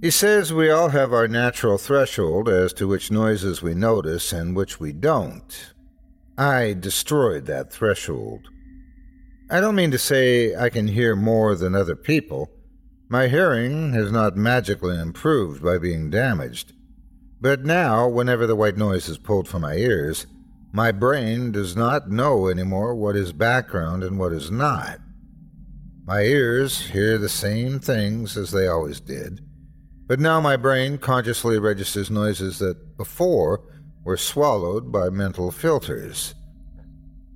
He 0.02 0.12
says 0.12 0.54
we 0.54 0.70
all 0.70 0.90
have 0.90 1.12
our 1.12 1.28
natural 1.28 1.78
threshold 1.78 2.48
as 2.48 2.72
to 2.74 2.88
which 2.88 3.12
noises 3.12 3.62
we 3.62 3.74
notice 3.74 4.32
and 4.32 4.56
which 4.56 4.80
we 4.80 4.94
don't. 4.94 5.74
I 6.38 6.74
destroyed 6.74 7.48
that 7.48 7.74
threshold. 7.74 8.48
I 9.52 9.60
don't 9.60 9.76
mean 9.76 9.92
to 9.92 9.98
say 9.98 10.56
I 10.56 10.70
can 10.70 10.88
hear 10.88 11.18
more 11.18 11.54
than 11.54 11.76
other 11.76 11.98
people. 11.98 12.50
My 13.10 13.28
hearing 13.28 13.92
has 13.92 14.10
not 14.10 14.38
magically 14.38 14.98
improved 14.98 15.62
by 15.62 15.78
being 15.78 16.10
damaged. 16.10 16.72
But 17.42 17.66
now, 17.66 18.08
whenever 18.08 18.48
the 18.48 18.56
white 18.56 18.78
noise 18.78 19.10
is 19.10 19.18
pulled 19.18 19.50
from 19.50 19.64
my 19.64 19.76
ears, 19.76 20.28
my 20.72 20.94
brain 20.94 21.52
does 21.52 21.76
not 21.76 22.10
know 22.10 22.48
anymore 22.48 22.96
what 22.96 23.18
is 23.18 23.34
background 23.34 24.04
and 24.04 24.18
what 24.18 24.32
is 24.32 24.50
not. 24.50 25.00
My 26.06 26.22
ears 26.22 26.88
hear 26.88 27.18
the 27.18 27.28
same 27.28 27.80
things 27.80 28.38
as 28.38 28.52
they 28.52 28.68
always 28.68 29.02
did, 29.02 29.42
but 30.10 30.20
now 30.20 30.42
my 30.42 30.58
brain 30.58 30.98
consciously 30.98 31.60
registers 31.60 32.10
noises 32.10 32.58
that 32.58 32.98
before 32.98 33.62
were 34.04 34.18
swallowed 34.18 34.92
by 34.92 35.08
mental 35.08 35.52
filters. 35.52 36.34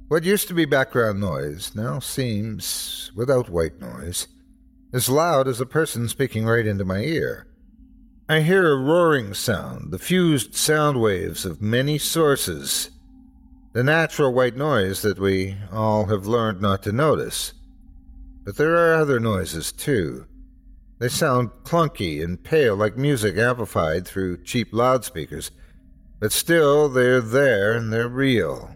What 0.07 0.23
used 0.23 0.47
to 0.47 0.55
be 0.55 0.65
background 0.65 1.21
noise 1.21 1.75
now 1.75 1.99
seems, 1.99 3.11
without 3.15 3.47
white 3.47 3.79
noise, 3.79 4.27
as 4.91 5.07
loud 5.07 5.47
as 5.47 5.61
a 5.61 5.67
person 5.67 6.09
speaking 6.09 6.45
right 6.45 6.65
into 6.65 6.83
my 6.83 7.01
ear. 7.01 7.45
I 8.27 8.39
hear 8.39 8.73
a 8.73 8.75
roaring 8.75 9.35
sound, 9.35 9.91
the 9.91 9.99
fused 9.99 10.55
sound 10.55 10.99
waves 10.99 11.45
of 11.45 11.61
many 11.61 11.99
sources, 11.99 12.89
the 13.73 13.83
natural 13.83 14.33
white 14.33 14.57
noise 14.57 15.03
that 15.03 15.19
we 15.19 15.57
all 15.71 16.05
have 16.05 16.25
learned 16.25 16.59
not 16.59 16.81
to 16.83 16.91
notice. 16.91 17.53
But 18.43 18.57
there 18.57 18.75
are 18.75 18.95
other 18.95 19.19
noises, 19.19 19.71
too. 19.71 20.25
They 21.03 21.09
sound 21.09 21.49
clunky 21.65 22.23
and 22.23 22.41
pale 22.41 22.77
like 22.77 22.95
music 22.95 23.35
amplified 23.35 24.07
through 24.07 24.41
cheap 24.45 24.69
loudspeakers, 24.71 25.51
but 26.21 26.31
still 26.31 26.87
they're 26.87 27.19
there 27.19 27.73
and 27.73 27.91
they're 27.91 28.07
real. 28.07 28.73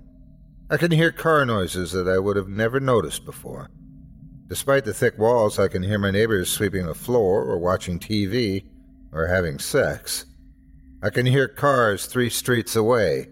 I 0.70 0.76
can 0.76 0.92
hear 0.92 1.14
car 1.14 1.46
noises 1.46 1.94
that 1.94 2.06
I 2.06 2.20
would 2.20 2.36
have 2.36 2.50
never 2.50 2.82
noticed 2.82 3.24
before. 3.24 3.70
Despite 4.48 4.84
the 4.84 4.94
thick 4.94 5.18
walls, 5.18 5.58
I 5.58 5.70
can 5.70 5.84
hear 5.84 5.98
my 5.98 6.12
neighbors 6.12 6.50
sweeping 6.50 6.86
the 6.86 6.94
floor 6.94 7.44
or 7.44 7.60
watching 7.60 7.98
TV 7.98 8.66
or 9.14 9.28
having 9.28 9.58
sex. 9.58 10.26
I 11.02 11.12
can 11.12 11.26
hear 11.26 11.48
cars 11.48 12.08
three 12.08 12.30
streets 12.30 12.76
away. 12.76 13.30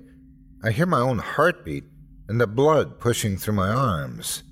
I 0.64 0.72
hear 0.72 0.86
my 0.86 1.02
own 1.02 1.18
heartbeat 1.18 1.84
and 2.30 2.40
the 2.40 2.48
blood 2.48 3.02
pushing 3.02 3.36
through 3.36 3.56
my 3.56 3.68
arms. 3.68 4.44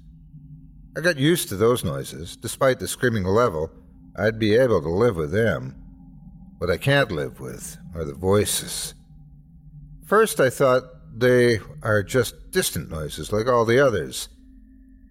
I 0.97 0.99
got 0.99 1.15
used 1.15 1.47
to 1.47 1.55
those 1.55 1.85
noises. 1.85 2.35
Despite 2.35 2.79
the 2.79 2.89
screaming 2.89 3.23
level, 3.23 3.71
I'd 4.15 4.39
be 4.39 4.55
able 4.55 4.81
to 4.81 4.89
live 4.89 5.15
with 5.15 5.31
them. 5.31 5.75
What 6.59 6.69
I 6.69 6.77
can't 6.77 7.11
live 7.11 7.39
with 7.39 7.77
are 7.95 8.05
the 8.05 8.13
voices. 8.13 8.93
First, 10.05 10.39
I 10.39 10.49
thought 10.49 10.83
they 11.15 11.59
are 11.81 12.03
just 12.03 12.51
distant 12.51 12.89
noises 12.89 13.31
like 13.31 13.47
all 13.47 13.65
the 13.65 13.79
others. 13.79 14.29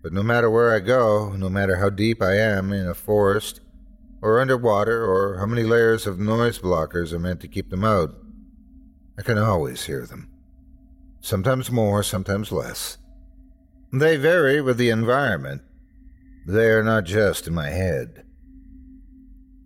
But 0.03 0.13
no 0.13 0.23
matter 0.23 0.51
where 0.51 0.75
I 0.75 0.81
go, 0.81 1.33
no 1.37 1.49
matter 1.49 1.77
how 1.77 1.91
deep 1.91 2.23
I 2.23 2.37
am 2.37 2.73
in 2.73 2.87
a 2.87 2.95
forest 2.95 3.61
or 4.23 4.41
underwater, 4.41 5.05
or 5.05 5.39
how 5.39 5.47
many 5.47 5.65
layers 5.65 6.07
of 6.07 6.21
noise 6.21 6.61
blockers 6.61 7.13
are 7.13 7.19
meant 7.19 7.41
to 7.41 7.49
keep 7.49 7.71
them 7.71 7.83
out. 7.85 8.15
I 9.19 9.23
can 9.23 9.37
always 9.37 9.85
hear 9.85 10.07
them. 10.07 10.31
Sometimes 11.21 11.73
more, 11.73 12.05
sometimes 12.05 12.53
less. 12.53 12.99
They 13.93 14.17
vary 14.17 14.61
with 14.61 14.79
the 14.79 14.91
environment. 14.91 15.63
They 16.47 16.71
are 16.71 16.85
not 16.85 17.05
just 17.05 17.49
in 17.49 17.55
my 17.55 17.71
head. 17.71 18.25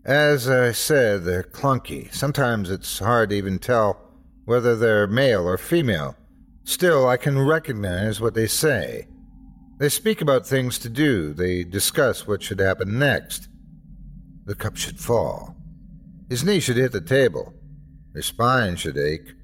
As 0.07 0.49
I 0.49 0.71
said, 0.71 1.25
they're 1.25 1.43
clunky. 1.43 2.15
Sometimes 2.15 2.71
it's 2.71 3.01
hard 3.01 3.31
to 3.31 3.37
even 3.37 3.59
tell 3.59 4.01
whether 4.45 4.77
they're 4.77 5.09
male 5.09 5.49
or 5.49 5.59
female. 5.59 6.17
Still, 6.63 7.09
I 7.09 7.17
can 7.17 7.37
recognize 7.37 8.21
what 8.21 8.35
they 8.35 8.47
say. 8.47 9.09
They 9.79 9.89
speak 9.89 10.21
about 10.21 10.47
things 10.47 10.79
to 10.79 10.89
do, 10.89 11.35
they 11.35 11.65
discuss 11.65 12.25
what 12.25 12.41
should 12.41 12.61
happen 12.61 13.01
next. 13.01 13.49
The 14.45 14.55
cup 14.55 14.77
should 14.77 15.01
fall. 15.01 15.57
His 16.31 16.45
knee 16.45 16.61
should 16.61 16.77
hit 16.77 16.93
the 16.93 17.01
table. 17.01 17.53
His 18.15 18.27
spine 18.27 18.77
should 18.77 18.97
ache. 18.97 19.35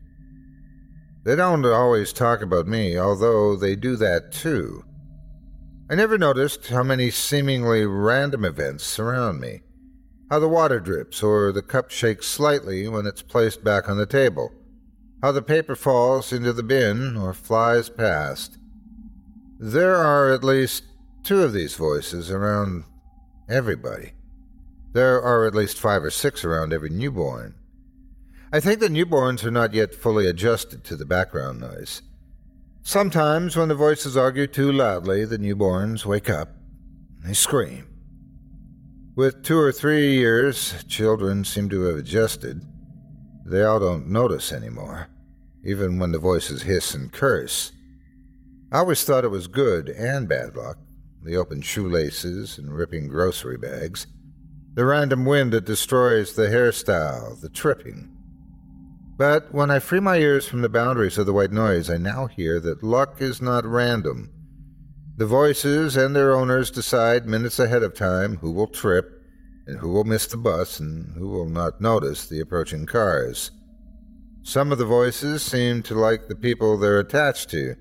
They 1.25 1.35
don't 1.35 1.67
always 1.67 2.13
talk 2.13 2.41
about 2.41 2.69
me, 2.69 2.97
although 2.97 3.57
they 3.57 3.75
do 3.75 3.97
that 3.97 4.31
too. 4.31 4.85
I 5.91 5.97
never 5.97 6.19
noticed 6.19 6.69
how 6.69 6.85
many 6.85 7.11
seemingly 7.11 7.85
random 7.85 8.45
events 8.45 8.85
surround 8.85 9.41
me. 9.41 9.63
How 10.33 10.39
the 10.39 10.49
water 10.49 10.80
drips 10.80 11.22
or 11.22 11.53
the 11.53 11.61
cup 11.61 11.91
shakes 11.91 12.26
slightly 12.26 12.89
when 12.89 13.07
it's 13.07 13.20
placed 13.20 13.62
back 13.62 13.87
on 13.87 13.99
the 13.99 14.07
table. 14.07 14.51
How 15.20 15.30
the 15.30 15.43
paper 15.43 15.76
falls 15.76 16.33
into 16.33 16.55
the 16.55 16.62
bin 16.62 17.18
or 17.18 17.35
flies 17.35 17.91
past. 17.91 18.57
There 19.61 19.95
are 19.95 20.33
at 20.33 20.43
least 20.43 20.85
two 21.22 21.43
of 21.43 21.53
these 21.53 21.74
voices 21.74 22.30
around 22.30 22.85
everybody. 23.47 24.12
There 24.95 25.20
are 25.20 25.45
at 25.45 25.55
least 25.55 25.78
five 25.78 26.03
or 26.03 26.11
six 26.11 26.47
around 26.47 26.72
every 26.72 26.89
newborn. 26.89 27.55
I 28.51 28.59
think 28.59 28.80
the 28.80 28.89
newborns 28.89 29.45
are 29.45 29.51
not 29.51 29.74
yet 29.74 29.95
fully 29.95 30.26
adjusted 30.26 30.83
to 30.85 30.97
the 30.97 31.05
background 31.05 31.61
noise. 31.61 32.01
Sometimes, 32.80 33.55
when 33.55 33.68
the 33.68 33.74
voices 33.74 34.16
argue 34.16 34.47
too 34.47 34.72
loudly, 34.72 35.26
the 35.26 35.37
newborns 35.37 36.07
wake 36.07 36.30
up. 36.30 36.57
They 37.22 37.35
scream. 37.35 37.91
With 39.15 39.43
two 39.43 39.59
or 39.59 39.73
three 39.73 40.15
years, 40.15 40.85
children 40.89 41.45
seem 41.45 41.69
to 41.69 41.83
have 41.83 41.97
adjusted. 41.97 42.63
They 43.45 43.63
all 43.63 43.79
don't 43.79 44.09
notice 44.09 44.53
anymore, 44.53 45.09
even 45.65 45.99
when 45.99 46.13
the 46.13 46.19
voices 46.19 46.63
hiss 46.63 46.95
and 46.95 47.13
curse. 47.13 47.73
I 48.71 48.79
always 48.79 49.05
thought 49.05 49.25
it 49.25 49.29
was 49.29 49.49
good 49.49 49.89
and 49.89 50.29
bad 50.29 50.57
luck 50.57 50.79
the 51.25 51.37
open 51.37 51.61
shoelaces 51.61 52.59
and 52.59 52.75
ripping 52.75 53.07
grocery 53.07 53.57
bags 53.57 54.07
the 54.75 54.87
random 54.87 55.27
wind 55.27 55.53
that 55.53 55.67
destroys 55.67 56.33
the 56.33 56.47
hairstyle, 56.47 57.39
the 57.41 57.49
tripping. 57.51 58.09
But 59.19 59.53
when 59.53 59.71
I 59.71 59.79
free 59.79 60.01
my 60.01 60.17
ears 60.17 60.49
from 60.49 60.63
the 60.63 60.71
boundaries 60.71 61.19
of 61.19 61.27
the 61.27 61.33
white 61.35 61.53
noise, 61.53 61.91
I 61.91 61.99
now 61.99 62.27
hear 62.27 62.59
that 62.61 62.83
luck 62.83 63.21
is 63.21 63.43
not 63.43 63.67
random. 63.67 64.31
The 65.23 65.29
voices 65.29 65.97
and 65.97 66.16
their 66.16 66.35
owners 66.35 66.68
decide 66.68 67.27
minutes 67.27 67.61
ahead 67.61 67.85
of 67.85 67.95
time 67.95 68.39
who 68.39 68.51
will 68.51 68.66
trip, 68.66 69.23
and 69.68 69.79
who 69.79 69.89
will 69.93 70.03
miss 70.03 70.27
the 70.27 70.37
bus, 70.37 70.81
and 70.81 71.14
who 71.14 71.29
will 71.29 71.49
not 71.49 71.81
notice 71.81 72.27
the 72.27 72.41
approaching 72.41 72.87
cars. 72.87 73.53
Some 74.43 74.73
of 74.73 74.79
the 74.79 74.85
voices 74.85 75.41
seem 75.41 75.85
to 75.85 75.95
like 75.95 76.27
the 76.27 76.35
people 76.35 76.77
they're 76.77 76.99
attached 76.99 77.51
to. 77.51 77.77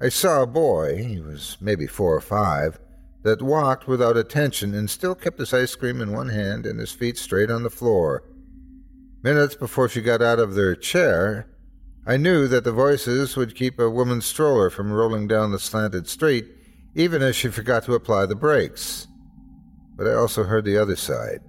I 0.00 0.08
saw 0.08 0.40
a 0.40 0.46
boy, 0.46 1.02
he 1.02 1.20
was 1.20 1.56
maybe 1.60 1.88
four 1.88 2.14
or 2.14 2.20
five, 2.20 2.78
that 3.24 3.42
walked 3.42 3.88
without 3.88 4.16
attention 4.16 4.72
and 4.72 4.88
still 4.88 5.16
kept 5.16 5.40
his 5.40 5.52
ice 5.52 5.74
cream 5.74 6.00
in 6.00 6.12
one 6.12 6.28
hand 6.28 6.64
and 6.64 6.78
his 6.78 6.92
feet 6.92 7.18
straight 7.18 7.50
on 7.50 7.64
the 7.64 7.70
floor. 7.70 8.22
Minutes 9.24 9.56
before 9.56 9.88
she 9.88 10.00
got 10.00 10.22
out 10.22 10.38
of 10.38 10.54
their 10.54 10.76
chair, 10.76 11.48
I 12.06 12.16
knew 12.16 12.48
that 12.48 12.64
the 12.64 12.72
voices 12.72 13.36
would 13.36 13.54
keep 13.54 13.78
a 13.78 13.90
woman's 13.90 14.26
stroller 14.26 14.70
from 14.70 14.92
rolling 14.92 15.28
down 15.28 15.52
the 15.52 15.58
slanted 15.58 16.08
street, 16.08 16.46
even 16.94 17.22
as 17.22 17.36
she 17.36 17.48
forgot 17.48 17.84
to 17.84 17.94
apply 17.94 18.26
the 18.26 18.34
brakes. 18.34 19.06
But 19.96 20.06
I 20.06 20.14
also 20.14 20.44
heard 20.44 20.64
the 20.64 20.78
other 20.78 20.96
side. 20.96 21.40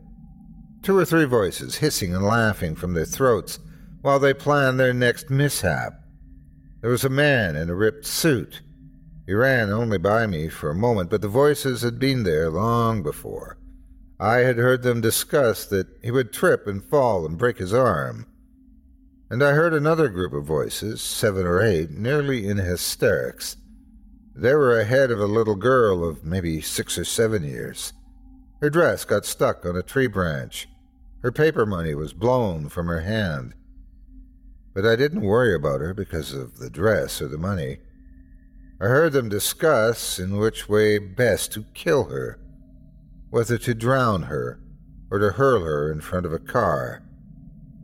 Two 0.84 0.98
or 0.98 1.06
three 1.06 1.26
voices 1.26 1.78
hissing 1.78 2.14
and 2.14 2.24
laughing 2.24 2.76
from 2.76 2.94
their 2.94 3.06
throats 3.06 3.60
while 4.02 4.20
they 4.20 4.34
planned 4.34 4.80
their 4.80 4.94
next 4.94 5.30
mishap. 5.30 5.94
There 6.82 6.92
was 6.92 7.06
a 7.06 7.10
man 7.10 7.56
in 7.56 7.70
a 7.70 7.76
ripped 7.76 8.06
suit 8.06 8.62
he 9.26 9.34
ran 9.34 9.70
only 9.70 9.98
by 9.98 10.28
me 10.28 10.50
for 10.50 10.70
a 10.70 10.76
moment, 10.76 11.10
but 11.10 11.22
the 11.22 11.30
voices 11.30 11.82
had 11.82 11.98
been 11.98 12.24
there 12.24 12.50
long 12.50 13.02
before. 13.04 13.58
I 14.20 14.40
had 14.40 14.58
heard 14.58 14.84
them 14.84 15.02
discuss 15.02 15.66
that 15.68 15.88
he 16.04 16.12
would 16.12 16.34
trip 16.34 16.68
and 16.68 16.84
fall 16.84 17.26
and 17.26 17.38
break 17.38 17.58
his 17.58 17.74
arm. 17.74 18.26
And 19.34 19.42
I 19.42 19.54
heard 19.54 19.74
another 19.74 20.10
group 20.10 20.32
of 20.32 20.46
voices, 20.46 21.02
seven 21.02 21.48
or 21.48 21.60
eight, 21.60 21.90
nearly 21.90 22.48
in 22.48 22.58
hysterics. 22.58 23.58
They 24.36 24.54
were 24.54 24.80
ahead 24.80 25.10
of 25.10 25.20
a 25.20 25.26
little 25.26 25.56
girl 25.56 26.08
of 26.08 26.24
maybe 26.24 26.62
six 26.62 27.00
or 27.00 27.04
seven 27.04 27.44
years. 27.44 27.94
Her 28.62 28.70
dress 28.70 29.06
got 29.06 29.26
stuck 29.26 29.66
on 29.66 29.76
a 29.76 29.82
tree 29.82 30.06
branch. 30.06 30.70
Her 31.24 31.32
paper 31.32 31.66
money 31.66 31.96
was 31.96 32.14
blown 32.14 32.70
from 32.70 32.86
her 32.86 33.00
hand. 33.00 33.56
But 34.76 34.86
I 34.86 34.96
didn't 34.96 35.22
worry 35.22 35.56
about 35.56 35.82
her 35.82 35.96
because 35.96 36.32
of 36.32 36.60
the 36.60 36.70
dress 36.70 37.20
or 37.20 37.28
the 37.28 37.40
money. 37.40 37.80
I 38.80 38.86
heard 38.86 39.14
them 39.14 39.30
discuss 39.30 40.20
in 40.20 40.38
which 40.38 40.70
way 40.70 41.00
best 41.00 41.52
to 41.54 41.66
kill 41.74 42.04
her, 42.04 42.40
whether 43.32 43.58
to 43.58 43.74
drown 43.74 44.22
her 44.24 44.60
or 45.10 45.18
to 45.18 45.32
hurl 45.32 45.64
her 45.64 45.92
in 45.92 46.02
front 46.02 46.28
of 46.28 46.34
a 46.34 46.38
car. 46.38 47.03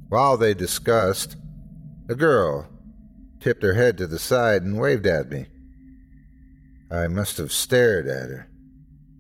While 0.10 0.38
they 0.38 0.54
discussed, 0.54 1.38
the 2.08 2.16
girl 2.16 2.68
tipped 3.40 3.64
her 3.64 3.76
head 3.76 3.98
to 4.00 4.08
the 4.08 4.20
side 4.20 4.64
and 4.64 4.80
waved 4.80 5.06
at 5.06 5.30
me. 5.30 5.46
I 6.92 7.08
must 7.08 7.38
have 7.38 7.52
stared 7.52 8.08
at 8.08 8.30
her. 8.30 8.50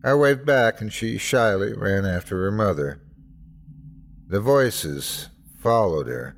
I 0.04 0.16
waved 0.16 0.46
back, 0.46 0.82
and 0.82 0.92
she 0.92 1.18
shyly 1.18 1.74
ran 1.74 2.06
after 2.06 2.44
her 2.44 2.52
mother. 2.52 3.02
The 4.28 4.40
voices 4.40 5.30
followed 5.62 6.08
her. 6.08 6.36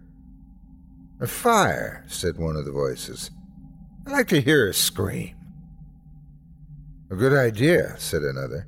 A 1.22 1.28
fire, 1.28 2.04
said 2.08 2.38
one 2.38 2.56
of 2.56 2.66
the 2.66 2.72
voices. 2.72 3.32
I'd 4.06 4.12
like 4.12 4.28
to 4.30 4.42
hear 4.42 4.66
her 4.66 4.74
scream. 4.74 5.36
A 7.12 7.16
good 7.16 7.34
idea, 7.34 7.96
said 7.98 8.24
another. 8.24 8.68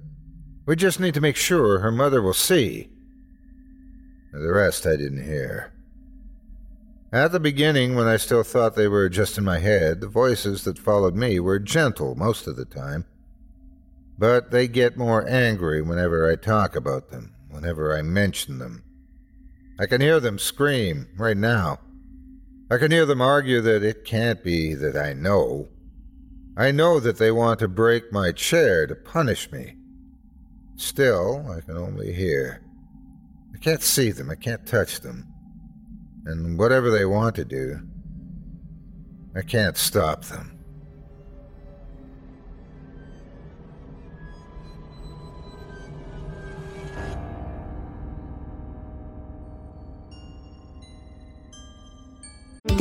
We 0.66 0.76
just 0.76 1.00
need 1.00 1.16
to 1.16 1.22
make 1.22 1.36
sure 1.36 1.80
her 1.80 1.92
mother 1.92 2.22
will 2.22 2.34
see. 2.34 2.93
The 4.34 4.52
rest 4.52 4.88
I 4.88 4.96
didn't 4.96 5.24
hear. 5.24 5.72
At 7.12 7.32
the 7.32 7.40
beginning, 7.40 7.94
when 7.94 8.08
I 8.08 8.18
still 8.18 8.42
thought 8.42 8.76
they 8.76 8.88
were 8.88 9.08
just 9.08 9.38
in 9.38 9.44
my 9.44 9.60
head, 9.60 10.02
the 10.02 10.08
voices 10.08 10.64
that 10.64 10.80
followed 10.80 11.16
me 11.16 11.40
were 11.40 11.60
gentle 11.60 12.16
most 12.16 12.48
of 12.48 12.56
the 12.56 12.66
time. 12.66 13.06
But 14.18 14.50
they 14.50 14.68
get 14.68 14.98
more 14.98 15.28
angry 15.30 15.84
whenever 15.84 16.28
I 16.28 16.36
talk 16.36 16.76
about 16.76 17.12
them, 17.12 17.36
whenever 17.52 17.96
I 17.96 18.02
mention 18.02 18.58
them. 18.58 18.84
I 19.80 19.86
can 19.86 20.02
hear 20.02 20.20
them 20.20 20.40
scream 20.40 21.10
right 21.16 21.38
now. 21.38 21.80
I 22.72 22.80
can 22.80 22.90
hear 22.90 23.06
them 23.06 23.22
argue 23.22 23.62
that 23.62 23.84
it 23.84 24.04
can't 24.04 24.44
be 24.44 24.74
that 24.74 24.96
I 24.96 25.14
know. 25.14 25.68
I 26.58 26.72
know 26.72 27.00
that 27.00 27.18
they 27.18 27.32
want 27.32 27.60
to 27.60 27.68
break 27.68 28.12
my 28.12 28.32
chair 28.32 28.88
to 28.88 28.96
punish 28.96 29.52
me. 29.52 29.76
Still, 30.76 31.46
I 31.56 31.62
can 31.62 31.78
only 31.78 32.14
hear. 32.14 32.63
I 33.64 33.70
can't 33.72 33.82
see 33.82 34.12
them, 34.12 34.30
I 34.30 34.36
can't 34.36 34.68
touch 34.68 35.00
them. 35.00 35.26
And 36.26 36.60
whatever 36.60 36.92
they 36.92 37.06
want 37.06 37.36
to 37.36 37.46
do, 37.46 37.80
I 39.38 39.42
can't 39.42 39.78
stop 39.78 40.26
them. 40.26 40.53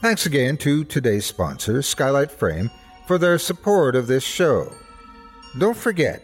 Thanks 0.00 0.26
again 0.26 0.56
to 0.58 0.84
today's 0.84 1.26
sponsor, 1.26 1.82
Skylight 1.82 2.30
Frame, 2.30 2.70
for 3.08 3.18
their 3.18 3.36
support 3.36 3.96
of 3.96 4.06
this 4.06 4.22
show. 4.22 4.72
Don't 5.58 5.76
forget, 5.76 6.22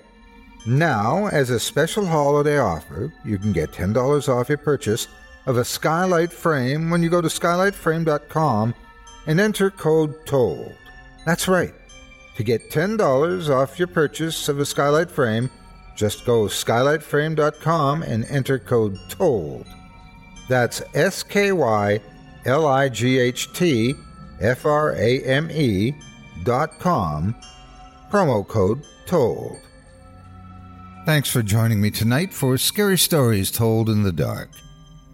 now, 0.64 1.26
as 1.26 1.50
a 1.50 1.58
special 1.58 2.06
holiday 2.06 2.56
offer, 2.56 3.12
you 3.24 3.36
can 3.36 3.52
get 3.52 3.72
$10 3.72 4.28
off 4.28 4.48
your 4.48 4.58
purchase 4.58 5.08
of 5.46 5.56
a 5.56 5.64
Skylight 5.64 6.32
Frame 6.32 6.88
when 6.88 7.02
you 7.02 7.10
go 7.10 7.20
to 7.20 7.26
skylightframe.com 7.26 8.74
and 9.26 9.40
enter 9.40 9.72
code 9.72 10.24
TOLD. 10.24 10.72
That's 11.26 11.48
right. 11.48 11.74
To 12.36 12.44
get 12.44 12.70
$10 12.70 13.48
off 13.50 13.76
your 13.76 13.88
purchase 13.88 14.48
of 14.48 14.60
a 14.60 14.64
Skylight 14.64 15.10
Frame, 15.10 15.50
just 15.96 16.24
go 16.24 16.44
skylightframe.com 16.44 18.04
and 18.04 18.24
enter 18.26 18.60
code 18.60 18.96
TOLD. 19.08 19.66
That's 20.48 20.80
S 20.94 21.24
K 21.24 21.50
Y 21.50 22.00
L 22.46 22.66
I 22.66 22.88
G 22.88 23.18
H 23.18 23.52
T 23.52 23.94
F 24.40 24.66
R 24.66 24.94
A 24.96 25.20
M 25.22 25.48
E 25.50 25.94
dot 26.42 26.78
com, 26.78 27.34
promo 28.10 28.46
code 28.46 28.82
TOLD. 29.06 29.58
Thanks 31.06 31.30
for 31.30 31.42
joining 31.42 31.80
me 31.80 31.90
tonight 31.90 32.32
for 32.32 32.56
Scary 32.56 32.96
Stories 32.96 33.50
Told 33.50 33.90
in 33.90 34.02
the 34.02 34.12
Dark. 34.12 34.50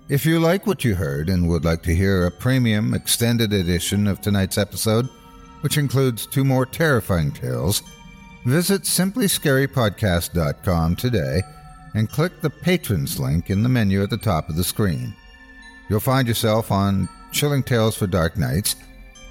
If 0.08 0.24
you 0.26 0.40
like 0.40 0.66
what 0.66 0.84
you 0.84 0.94
heard 0.94 1.28
and 1.28 1.48
would 1.48 1.64
like 1.64 1.82
to 1.84 1.94
hear 1.94 2.26
a 2.26 2.30
premium 2.30 2.94
extended 2.94 3.52
edition 3.52 4.06
of 4.06 4.20
tonight's 4.20 4.58
episode, 4.58 5.08
which 5.60 5.78
includes 5.78 6.26
two 6.26 6.44
more 6.44 6.66
terrifying 6.66 7.32
tales, 7.32 7.82
visit 8.44 8.82
simplyscarypodcast.com 8.82 10.96
today 10.96 11.42
and 11.94 12.10
click 12.10 12.40
the 12.40 12.50
Patrons 12.50 13.20
link 13.20 13.50
in 13.50 13.62
the 13.62 13.68
menu 13.68 14.02
at 14.02 14.10
the 14.10 14.16
top 14.16 14.48
of 14.48 14.56
the 14.56 14.64
screen. 14.64 15.14
You'll 15.88 16.00
find 16.00 16.26
yourself 16.26 16.70
on 16.70 17.08
Chilling 17.32 17.62
Tales 17.62 17.96
for 17.96 18.06
Dark 18.06 18.36
Nights, 18.36 18.76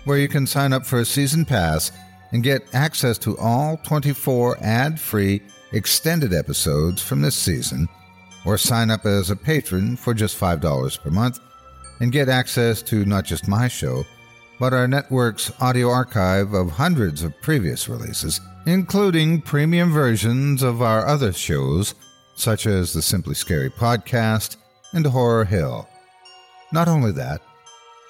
where 0.06 0.18
you 0.18 0.28
can 0.28 0.48
sign 0.48 0.74
up 0.74 0.86
for 0.86 1.00
a 1.00 1.06
season 1.06 1.46
pass 1.46 1.92
and 2.32 2.44
get 2.44 2.74
access 2.74 3.18
to 3.20 3.38
all 3.38 3.78
24 3.78 4.58
ad 4.62 5.00
free 5.00 5.42
extended 5.72 6.34
episodes 6.34 7.02
from 7.02 7.22
this 7.22 7.36
season, 7.36 7.88
or 8.46 8.58
sign 8.58 8.90
up 8.90 9.06
as 9.06 9.30
a 9.30 9.36
patron 9.36 9.96
for 9.96 10.14
just 10.14 10.40
$5 10.40 11.02
per 11.02 11.10
month 11.10 11.40
and 12.00 12.12
get 12.12 12.30
access 12.30 12.82
to 12.84 13.06
not 13.06 13.26
just 13.26 13.48
my 13.48 13.68
show, 13.68 14.04
but 14.60 14.74
our 14.74 14.88
network's 14.88 15.52
audio 15.62 15.90
archive 15.90 16.54
of 16.54 16.72
hundreds 16.72 17.24
of 17.24 17.40
previous 17.42 17.88
releases, 17.88 18.42
including 18.66 19.42
premium 19.42 19.92
versions 19.92 20.64
of 20.64 20.82
our 20.82 21.06
other 21.06 21.32
shows, 21.32 21.96
such 22.36 22.66
as 22.66 22.94
the 22.94 23.02
Simply 23.02 23.36
Scary 23.36 23.70
podcast 23.70 24.58
and 24.94 25.06
Horror 25.06 25.46
Hill. 25.46 25.88
Not 26.72 26.88
only 26.88 27.12
that, 27.14 27.42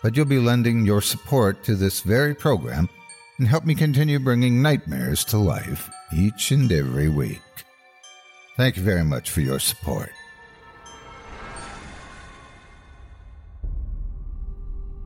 but 0.02 0.16
you'll 0.16 0.26
be 0.26 0.40
lending 0.40 0.86
your 0.86 1.02
support 1.02 1.64
to 1.64 1.76
this 1.76 2.02
very 2.02 2.34
program 2.34 2.90
and 3.38 3.48
help 3.48 3.66
me 3.66 3.76
continue 3.76 4.20
bringing 4.20 4.62
nightmares 4.62 5.24
to 5.26 5.38
life 5.38 5.90
each 6.14 6.52
and 6.52 6.72
every 6.72 7.10
week. 7.10 7.42
Thank 8.58 8.78
you 8.78 8.84
very 8.84 9.06
much 9.06 9.30
for 9.30 9.42
your 9.42 9.60
support. 9.60 10.12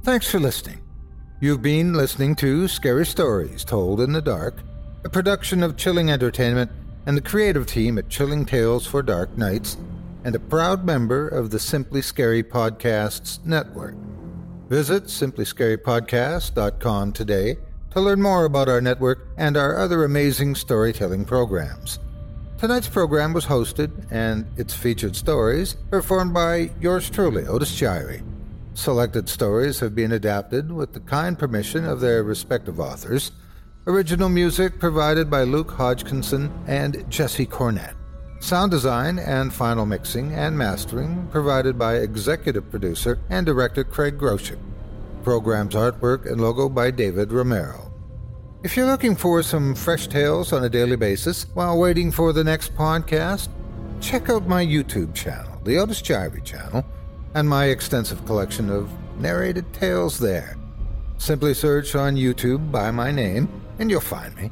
Thanks 0.03 0.29
for 0.29 0.39
listening. 0.39 0.81
You've 1.39 1.61
been 1.61 1.93
listening 1.93 2.35
to 2.37 2.67
Scary 2.67 3.05
Stories 3.05 3.63
Told 3.63 4.01
in 4.01 4.11
the 4.11 4.21
Dark, 4.21 4.57
a 5.05 5.09
production 5.09 5.61
of 5.63 5.77
Chilling 5.77 6.09
Entertainment 6.09 6.71
and 7.05 7.17
the 7.17 7.21
creative 7.21 7.67
team 7.67 7.97
at 7.97 8.09
Chilling 8.09 8.45
Tales 8.45 8.87
for 8.87 9.01
Dark 9.01 9.37
Nights, 9.37 9.77
and 10.23 10.35
a 10.35 10.39
proud 10.39 10.85
member 10.85 11.27
of 11.27 11.51
the 11.51 11.59
Simply 11.59 12.01
Scary 12.01 12.43
Podcasts 12.43 13.43
Network. 13.45 13.95
Visit 14.73 15.03
simplyscarypodcast.com 15.03 17.13
today 17.13 17.57
to 17.91 18.01
learn 18.01 18.23
more 18.23 18.45
about 18.45 18.67
our 18.67 18.81
network 18.81 19.27
and 19.37 19.55
our 19.55 19.77
other 19.77 20.03
amazing 20.03 20.55
storytelling 20.55 21.25
programs. 21.25 21.99
Tonight's 22.57 22.87
program 22.87 23.33
was 23.33 23.45
hosted 23.45 23.91
and 24.09 24.47
its 24.57 24.73
featured 24.73 25.15
stories 25.15 25.75
performed 25.91 26.33
by 26.33 26.71
yours 26.81 27.07
truly, 27.07 27.45
Otis 27.45 27.79
Jiry. 27.79 28.23
Selected 28.73 29.29
stories 29.29 29.79
have 29.79 29.93
been 29.93 30.13
adapted 30.13 30.71
with 30.71 30.93
the 30.93 31.01
kind 31.01 31.37
permission 31.37 31.85
of 31.85 31.99
their 31.99 32.23
respective 32.23 32.79
authors. 32.79 33.31
Original 33.85 34.29
music 34.29 34.79
provided 34.79 35.29
by 35.29 35.43
Luke 35.43 35.69
Hodgkinson 35.69 36.51
and 36.65 37.07
Jesse 37.11 37.45
Cornett. 37.45 37.93
Sound 38.43 38.71
design 38.71 39.19
and 39.19 39.53
final 39.53 39.85
mixing 39.85 40.33
and 40.33 40.57
mastering 40.57 41.29
provided 41.31 41.79
by 41.79 41.95
executive 41.95 42.69
producer 42.69 43.17
and 43.29 43.45
director 43.45 43.85
Craig 43.85 44.17
Groshek. 44.17 44.59
Program's 45.23 45.75
artwork 45.75 46.29
and 46.29 46.41
logo 46.41 46.67
by 46.67 46.91
David 46.91 47.31
Romero. 47.31 47.89
If 48.61 48.75
you're 48.75 48.85
looking 48.85 49.15
for 49.15 49.43
some 49.43 49.73
fresh 49.73 50.07
tales 50.07 50.51
on 50.51 50.65
a 50.65 50.69
daily 50.69 50.97
basis 50.97 51.45
while 51.53 51.79
waiting 51.79 52.11
for 52.11 52.33
the 52.33 52.43
next 52.43 52.75
podcast, 52.75 53.47
check 54.01 54.29
out 54.29 54.45
my 54.45 54.65
YouTube 54.65 55.15
channel, 55.15 55.61
the 55.63 55.77
Otis 55.77 56.01
Jiry 56.01 56.43
channel, 56.43 56.83
and 57.35 57.47
my 57.47 57.67
extensive 57.67 58.25
collection 58.25 58.69
of 58.69 58.91
narrated 59.21 59.71
tales 59.71 60.19
there. 60.19 60.57
Simply 61.17 61.53
search 61.53 61.95
on 61.95 62.17
YouTube 62.17 62.73
by 62.73 62.91
my 62.91 63.09
name, 63.09 63.47
and 63.79 63.89
you'll 63.89 64.01
find 64.01 64.35
me. 64.35 64.51